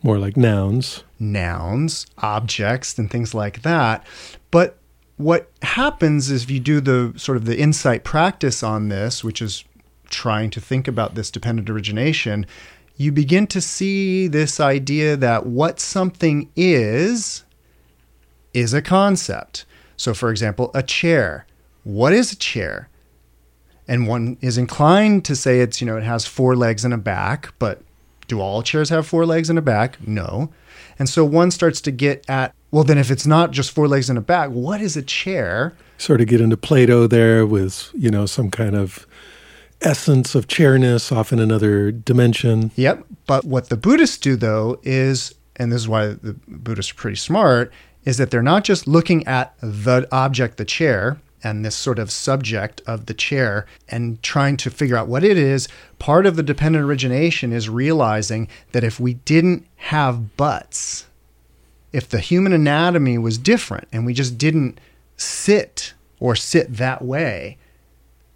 [0.03, 1.05] More like nouns.
[1.21, 4.05] Nouns, objects, and things like that.
[4.51, 4.79] But
[5.16, 9.43] what happens is if you do the sort of the insight practice on this, which
[9.43, 9.64] is
[10.09, 12.47] trying to think about this dependent origination,
[12.97, 17.45] you begin to see this idea that what something is,
[18.53, 19.64] is a concept.
[19.97, 21.47] So, for example, a chair.
[21.85, 22.89] What is a chair?
[23.87, 26.99] And one is inclined to say it's, you know, it has four legs and a
[26.99, 27.83] back, but
[28.31, 29.99] do all chairs have four legs and a back?
[30.07, 30.51] No.
[30.99, 34.09] And so one starts to get at, well, then if it's not just four legs
[34.09, 35.74] and a back, what is a chair?
[35.99, 39.07] Sort of get into Plato there with, you know, some kind of
[39.83, 42.70] essence of chairness off in another dimension.
[42.76, 43.05] Yep.
[43.26, 47.16] But what the Buddhists do, though, is, and this is why the Buddhists are pretty
[47.16, 47.72] smart,
[48.05, 52.11] is that they're not just looking at the object, the chair, and this sort of
[52.11, 55.68] subject of the chair and trying to figure out what it is.
[55.99, 61.07] Part of the dependent origination is realizing that if we didn't have butts,
[61.93, 64.78] if the human anatomy was different and we just didn't
[65.16, 67.59] sit or sit that way,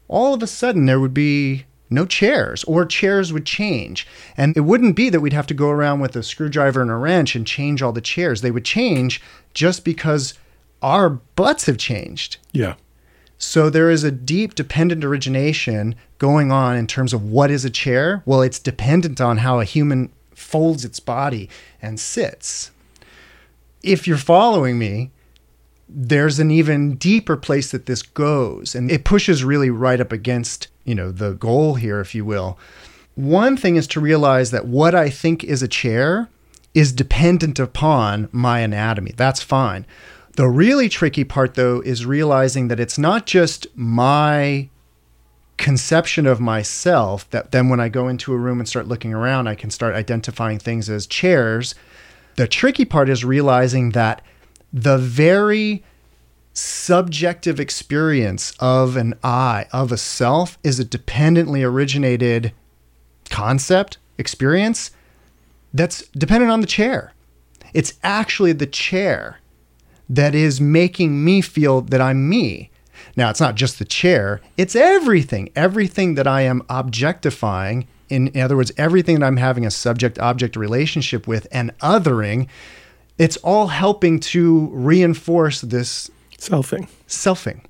[0.09, 4.07] all of a sudden there would be no chairs or chairs would change.
[4.37, 6.97] And it wouldn't be that we'd have to go around with a screwdriver and a
[6.97, 8.41] wrench and change all the chairs.
[8.41, 10.35] They would change just because
[10.83, 12.39] our butts have changed.
[12.53, 12.75] Yeah.
[13.39, 17.71] So there is a deep dependent origination going on in terms of what is a
[17.71, 18.23] chair.
[18.25, 21.49] Well, it's dependent on how a human folds its body
[21.83, 22.71] and sits.
[23.83, 25.11] If you're following me,
[25.89, 30.69] there's an even deeper place that this goes and it pushes really right up against
[30.85, 32.59] you know the goal here if you will
[33.15, 36.29] one thing is to realize that what i think is a chair
[36.73, 39.87] is dependent upon my anatomy that's fine
[40.37, 44.69] the really tricky part though is realizing that it's not just my
[45.57, 49.47] conception of myself that then when i go into a room and start looking around
[49.47, 51.75] i can start identifying things as chairs
[52.37, 54.21] the tricky part is realizing that
[54.73, 55.85] the very
[56.53, 62.53] subjective experience of an I, of a self, is a dependently originated
[63.31, 64.91] concept, experience
[65.73, 67.13] that's dependent on the chair.
[67.73, 69.41] It's actually the chair
[70.09, 72.71] that is making me feel that I'm me.
[73.17, 77.87] Now, it's not just the chair, it's everything, everything that I am objectifying.
[78.09, 82.49] In, in other words, everything that I'm having a subject object relationship with and othering
[83.19, 86.89] it's all helping to reinforce this selfing.
[87.07, 87.65] Selfing.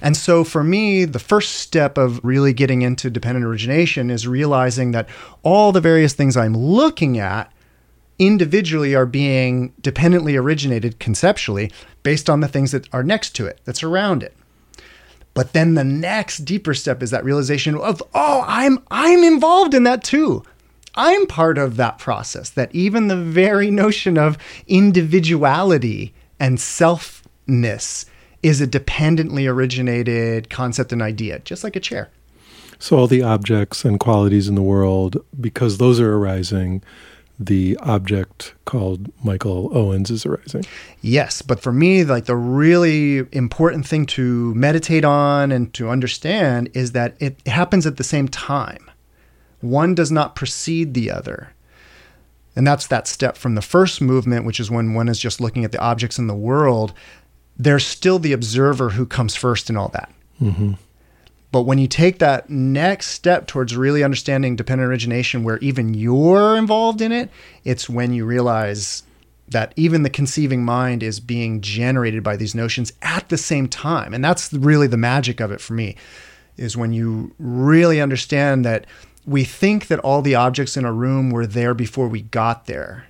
[0.00, 4.92] And so for me, the first step of really getting into dependent origination is realizing
[4.92, 5.08] that
[5.42, 7.52] all the various things I'm looking at
[8.18, 11.70] individually are being dependently originated conceptually
[12.02, 14.34] based on the things that are next to it, that's around it.
[15.34, 19.82] But then the next deeper step is that realization of, oh, I'm I'm involved in
[19.82, 20.42] that too.
[20.94, 28.06] I'm part of that process, that even the very notion of individuality and selfness
[28.42, 32.08] is a dependently originated concept and idea, just like a chair.
[32.78, 36.82] So, all the objects and qualities in the world, because those are arising,
[37.38, 40.64] the object called Michael Owens is arising.
[41.02, 46.70] Yes, but for me, like the really important thing to meditate on and to understand
[46.72, 48.90] is that it happens at the same time.
[49.60, 51.52] One does not precede the other.
[52.54, 55.64] And that's that step from the first movement, which is when one is just looking
[55.64, 56.94] at the objects in the world.
[57.58, 60.10] There's still the observer who comes first in all that.
[60.40, 60.72] Mm-hmm.
[61.52, 66.56] But when you take that next step towards really understanding dependent origination, where even you're
[66.56, 67.30] involved in it,
[67.64, 69.02] it's when you realize
[69.48, 74.12] that even the conceiving mind is being generated by these notions at the same time.
[74.12, 75.96] And that's really the magic of it for me,
[76.56, 78.86] is when you really understand that
[79.24, 83.06] we think that all the objects in a room were there before we got there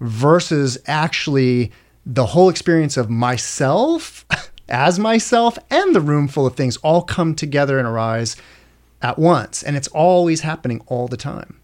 [0.00, 1.70] versus actually
[2.04, 4.26] the whole experience of myself
[4.68, 8.36] as myself and the room full of things all come together and arise
[9.00, 11.58] at once and it's always happening all the time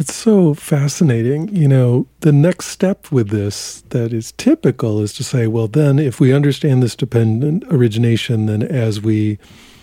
[0.00, 1.48] It's so fascinating.
[1.48, 5.98] You know, the next step with this that is typical is to say, well, then
[5.98, 9.38] if we understand this dependent origination, then as we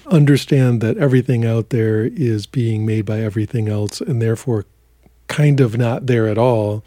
[0.07, 4.65] understand that everything out there is being made by everything else and therefore
[5.27, 6.81] kind of not there at all,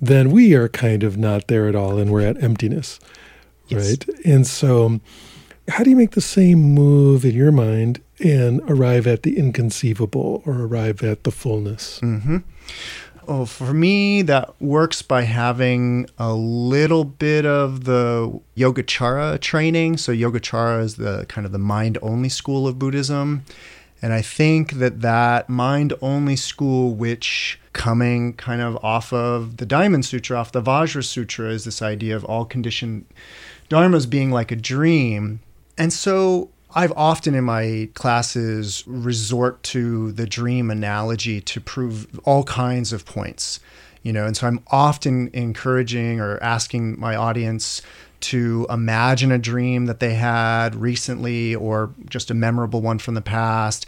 [0.00, 2.98] then we are kind of not there at all and we're at emptiness.
[3.68, 3.88] Yes.
[3.88, 4.24] Right.
[4.24, 5.00] And so,
[5.68, 10.42] how do you make the same move in your mind and arrive at the inconceivable
[10.44, 12.00] or arrive at the fullness?
[12.00, 12.38] Mm-hmm.
[13.26, 19.96] Oh, for me, that works by having a little bit of the Yogacara training.
[19.96, 23.44] So, Yogacara is the kind of the mind only school of Buddhism.
[24.04, 29.64] And I think that that mind only school, which coming kind of off of the
[29.64, 33.06] Diamond Sutra, off the Vajra Sutra, is this idea of all conditioned
[33.74, 35.40] dharmas being like a dream.
[35.76, 42.44] And so I've often in my classes resort to the dream analogy to prove all
[42.44, 43.58] kinds of points.
[44.02, 47.82] You know, and so I'm often encouraging or asking my audience
[48.20, 53.22] to imagine a dream that they had recently or just a memorable one from the
[53.22, 53.86] past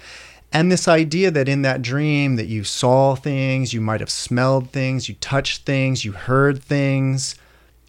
[0.53, 4.71] and this idea that in that dream that you saw things you might have smelled
[4.71, 7.35] things you touched things you heard things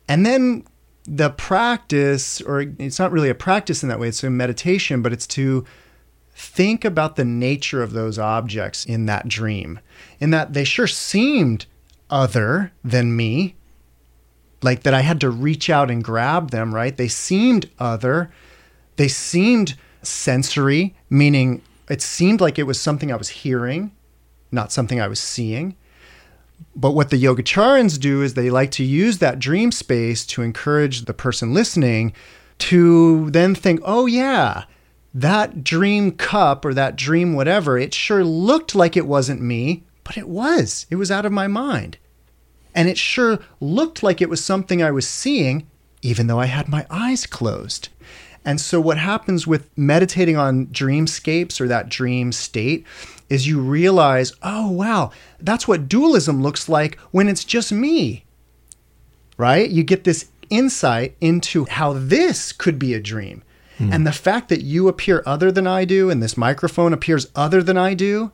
[0.08, 0.64] and then
[1.08, 5.14] the practice or it's not really a practice in that way it's a meditation but
[5.14, 5.64] it's to
[6.32, 9.80] think about the nature of those objects in that dream
[10.20, 11.66] in that they sure seemed
[12.10, 13.56] other than me
[14.62, 16.96] like that I had to reach out and grab them, right?
[16.96, 18.32] They seemed other.
[18.96, 23.92] They seemed sensory, meaning it seemed like it was something I was hearing,
[24.52, 25.76] not something I was seeing.
[26.76, 31.06] But what the Yogacharans do is they like to use that dream space to encourage
[31.06, 32.14] the person listening
[32.60, 34.66] to then think, oh, yeah,
[35.14, 40.18] that dream cup or that dream whatever, it sure looked like it wasn't me, but
[40.18, 40.86] it was.
[40.90, 41.98] It was out of my mind.
[42.76, 45.68] And it sure looked like it was something I was seeing,
[46.04, 47.90] even though I had my eyes closed.
[48.48, 52.86] And so, what happens with meditating on dreamscapes or that dream state
[53.30, 58.24] is you realize, oh, wow, that's what dualism looks like when it's just me.
[59.38, 59.70] Right?
[59.70, 63.44] You get this insight into how this could be a dream.
[63.80, 63.92] Hmm.
[63.92, 67.62] And the fact that you appear other than I do and this microphone appears other
[67.62, 68.32] than I do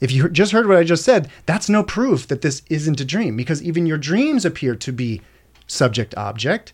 [0.00, 3.04] if you just heard what I just said, that's no proof that this isn't a
[3.04, 5.22] dream because even your dreams appear to be
[5.66, 6.72] subject object.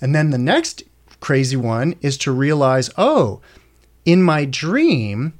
[0.00, 0.82] And then the next
[1.20, 3.40] crazy one is to realize oh,
[4.04, 5.38] in my dream,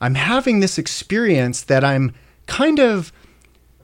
[0.00, 2.14] I'm having this experience that I'm
[2.46, 3.12] kind of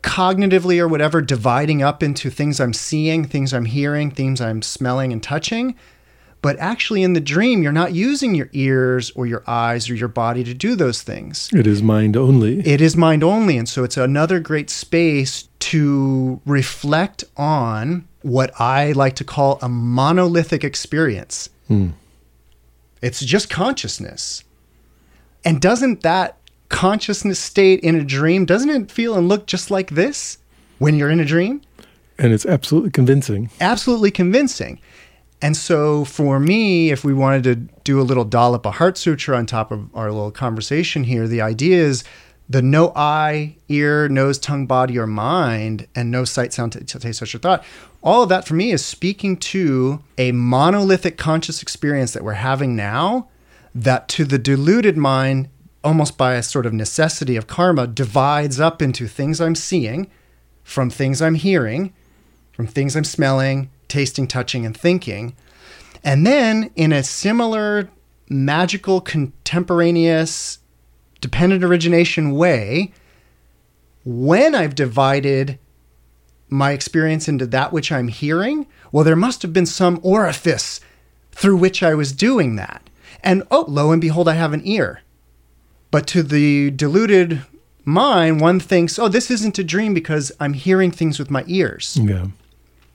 [0.03, 5.13] cognitively or whatever dividing up into things I'm seeing, things I'm hearing, things I'm smelling
[5.13, 5.75] and touching.
[6.43, 10.09] But actually, in the dream, you're not using your ears or your eyes or your
[10.09, 11.49] body to do those things.
[11.55, 12.61] It is mind only.
[12.61, 13.57] It is mind only.
[13.57, 19.69] And so it's another great space to reflect on what I like to call a
[19.69, 21.51] monolithic experience.
[21.69, 21.91] Hmm.
[23.03, 24.43] It's just consciousness.
[25.45, 26.39] And doesn't that
[26.71, 30.39] consciousness state in a dream, doesn't it feel and look just like this
[30.79, 31.61] when you're in a dream?
[32.19, 33.51] And it's absolutely convincing.
[33.61, 34.81] Absolutely convincing.
[35.43, 39.37] And so for me, if we wanted to do a little dollop of Heart Sutra
[39.37, 42.05] on top of our little conversation here, the idea is
[42.49, 47.35] the no eye, ear, nose, tongue, body, or mind, and no sight, sound, taste, touch,
[47.35, 47.65] or thought.
[48.05, 52.77] All of that for me is speaking to a monolithic conscious experience that we're having
[52.77, 53.31] now
[53.75, 55.49] that to the deluded mind,
[55.83, 60.11] almost by a sort of necessity of karma, divides up into things I'm seeing
[60.63, 61.95] from things I'm hearing,
[62.53, 65.35] from things I'm smelling, tasting, touching, and thinking.
[66.05, 67.89] And then, in a similar
[68.29, 70.59] magical, contemporaneous,
[71.23, 72.93] dependent origination way,
[74.05, 75.59] when I've divided
[76.55, 80.81] my experience into that which I'm hearing, well, there must have been some orifice
[81.33, 82.89] through which I was doing that.
[83.23, 85.01] And oh, lo and behold, I have an ear.
[85.91, 87.43] But to the deluded
[87.85, 91.99] mind, one thinks, oh, this isn't a dream because I'm hearing things with my ears.
[92.01, 92.27] Yeah.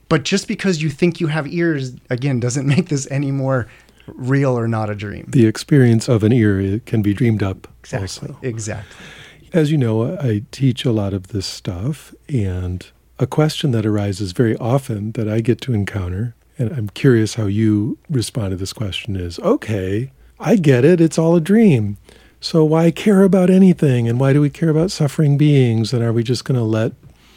[0.08, 3.68] But just because you think you have ears, again, doesn't make this any more
[4.06, 5.26] real or not a dream.
[5.28, 7.68] The experience of an ear can be dreamed up.
[7.80, 8.30] Exactly.
[8.30, 8.38] Also.
[8.42, 9.06] Exactly.
[9.52, 12.86] As you know, I teach a lot of this stuff, and
[13.20, 17.44] a question that arises very often that I get to encounter, and I'm curious how
[17.44, 20.10] you respond to this question is okay,
[20.40, 21.98] I get it, it's all a dream.
[22.40, 24.08] So why care about anything?
[24.08, 25.92] And why do we care about suffering beings?
[25.92, 26.92] And are we just going to let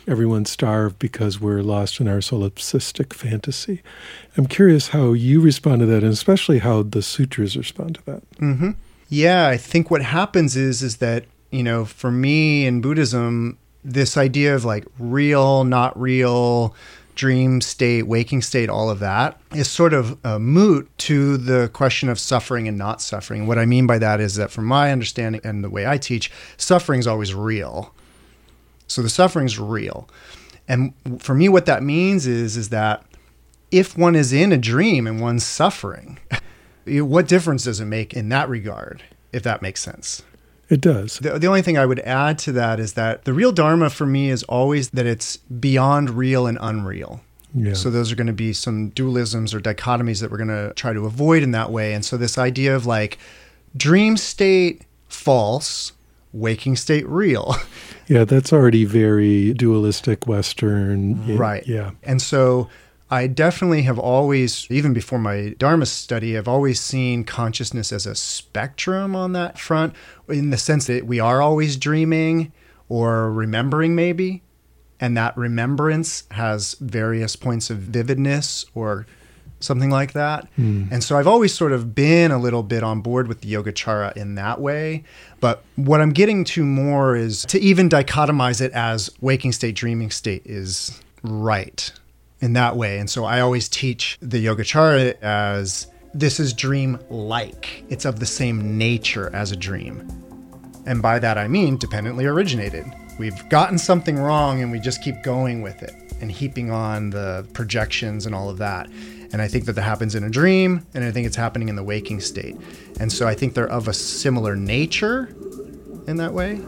[0.08, 3.82] everyone starve because we're lost in our solipsistic fantasy.
[4.38, 8.32] I'm curious how you respond to that, and especially how the sutras respond to that.
[8.38, 8.72] Mm-hmm.
[9.10, 14.18] Yeah, I think what happens is is that you know, for me in Buddhism, this
[14.18, 16.76] idea of like real, not real,
[17.16, 22.10] dream state, waking state, all of that is sort of a moot to the question
[22.10, 23.48] of suffering and not suffering.
[23.48, 26.32] What I mean by that is that, from my understanding and the way I teach,
[26.58, 27.94] suffering is always real.
[28.88, 30.10] So the suffering is real.
[30.68, 33.06] And for me, what that means is, is that
[33.72, 36.20] if one is in a dream and one's suffering,
[36.86, 40.24] what difference does it make in that regard, if that makes sense?
[40.70, 41.20] It does.
[41.20, 44.06] The, the only thing I would add to that is that the real Dharma for
[44.06, 47.22] me is always that it's beyond real and unreal.
[47.54, 47.74] Yeah.
[47.74, 50.94] So those are going to be some dualisms or dichotomies that we're going to try
[50.94, 51.94] to avoid in that way.
[51.94, 53.20] And so this idea of like
[53.78, 55.92] dream state false,
[56.32, 57.56] waking state real.
[58.08, 61.38] Yeah, that's already very dualistic Western.
[61.38, 61.66] Right.
[61.68, 61.92] Yeah.
[62.04, 62.70] And so
[63.14, 68.16] I definitely have always, even before my Dharma study, I've always seen consciousness as a
[68.16, 69.94] spectrum on that front,
[70.28, 72.52] in the sense that we are always dreaming
[72.90, 74.42] or remembering, maybe.
[75.00, 79.06] And that remembrance has various points of vividness or
[79.60, 80.48] something like that.
[80.58, 80.92] Mm.
[80.92, 84.18] And so I've always sort of been a little bit on board with the Yogacara
[84.18, 85.04] in that way.
[85.40, 90.10] But what I'm getting to more is to even dichotomize it as waking state, dreaming
[90.10, 91.92] state is right
[92.44, 93.00] in that way.
[93.00, 98.26] And so I always teach the Yogacara as this is dream like, it's of the
[98.26, 100.06] same nature as a dream.
[100.86, 102.84] And by that I mean dependently originated.
[103.18, 107.48] We've gotten something wrong and we just keep going with it and heaping on the
[107.54, 108.90] projections and all of that.
[109.32, 111.76] And I think that that happens in a dream, and I think it's happening in
[111.78, 112.58] the waking state.
[113.00, 115.34] And so I think they're of a similar nature
[116.08, 116.62] in that way.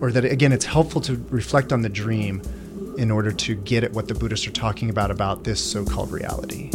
[0.00, 2.42] Or that, again, it's helpful to reflect on the dream
[2.98, 6.10] in order to get at what the Buddhists are talking about about this so called
[6.10, 6.70] reality.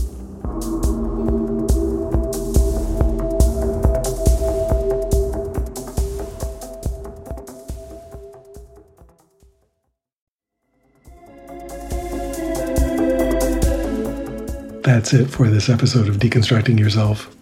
[14.84, 17.36] That's it for this episode of Deconstructing Yourself.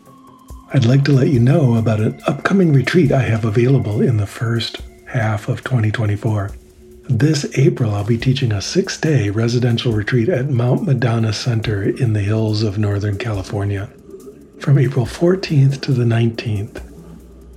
[0.74, 4.28] I'd like to let you know about an upcoming retreat I have available in the
[4.28, 6.52] first half of 2024.
[7.10, 12.14] This April, I'll be teaching a six day residential retreat at Mount Madonna Center in
[12.14, 13.90] the hills of Northern California.
[14.60, 16.84] From April 14th to the 19th,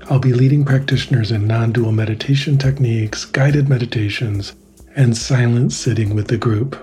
[0.09, 4.55] I'll be leading practitioners in non dual meditation techniques, guided meditations,
[4.97, 6.75] and silent sitting with the group.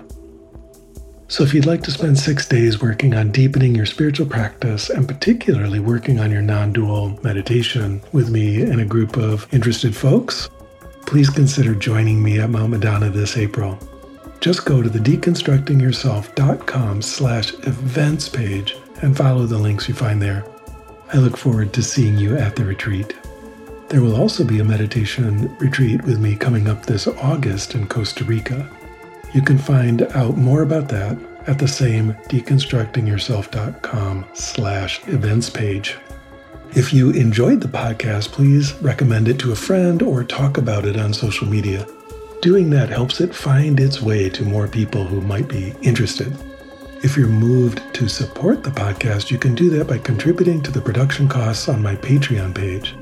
[1.26, 5.08] So, if you'd like to spend six days working on deepening your spiritual practice and
[5.08, 10.48] particularly working on your non dual meditation with me and a group of interested folks,
[11.10, 13.76] please consider joining me at Mount Madonna this April.
[14.38, 20.44] Just go to the deconstructingyourself.com slash events page and follow the links you find there.
[21.12, 23.16] I look forward to seeing you at the retreat.
[23.88, 28.22] There will also be a meditation retreat with me coming up this August in Costa
[28.22, 28.70] Rica.
[29.34, 31.18] You can find out more about that
[31.48, 35.98] at the same deconstructingyourself.com slash events page.
[36.72, 40.96] If you enjoyed the podcast, please recommend it to a friend or talk about it
[40.96, 41.84] on social media.
[42.42, 46.32] Doing that helps it find its way to more people who might be interested.
[47.02, 50.80] If you're moved to support the podcast, you can do that by contributing to the
[50.80, 52.94] production costs on my Patreon page.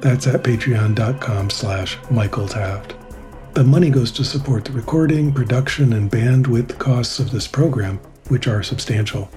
[0.00, 2.94] That's at patreon.com slash Michael Taft.
[3.54, 8.48] The money goes to support the recording, production, and bandwidth costs of this program, which
[8.48, 9.30] are substantial.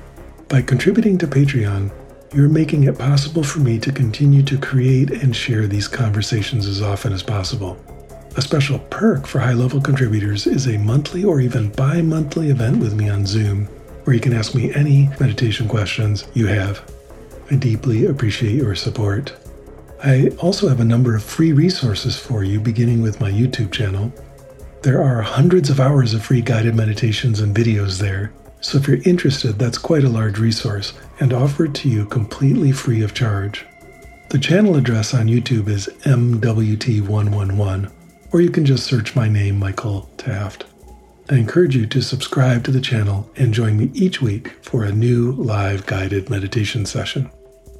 [0.49, 1.91] By contributing to Patreon,
[2.33, 6.81] you're making it possible for me to continue to create and share these conversations as
[6.81, 7.77] often as possible.
[8.35, 12.77] A special perk for high level contributors is a monthly or even bi monthly event
[12.77, 13.65] with me on Zoom,
[14.03, 16.81] where you can ask me any meditation questions you have.
[17.49, 19.33] I deeply appreciate your support.
[20.03, 24.11] I also have a number of free resources for you, beginning with my YouTube channel.
[24.83, 28.31] There are hundreds of hours of free guided meditations and videos there,
[28.61, 33.01] so if you're interested, that's quite a large resource and offered to you completely free
[33.03, 33.65] of charge.
[34.29, 37.91] The channel address on YouTube is MWT111,
[38.31, 40.65] or you can just search my name, Michael Taft.
[41.29, 44.91] I encourage you to subscribe to the channel and join me each week for a
[44.91, 47.29] new live guided meditation session.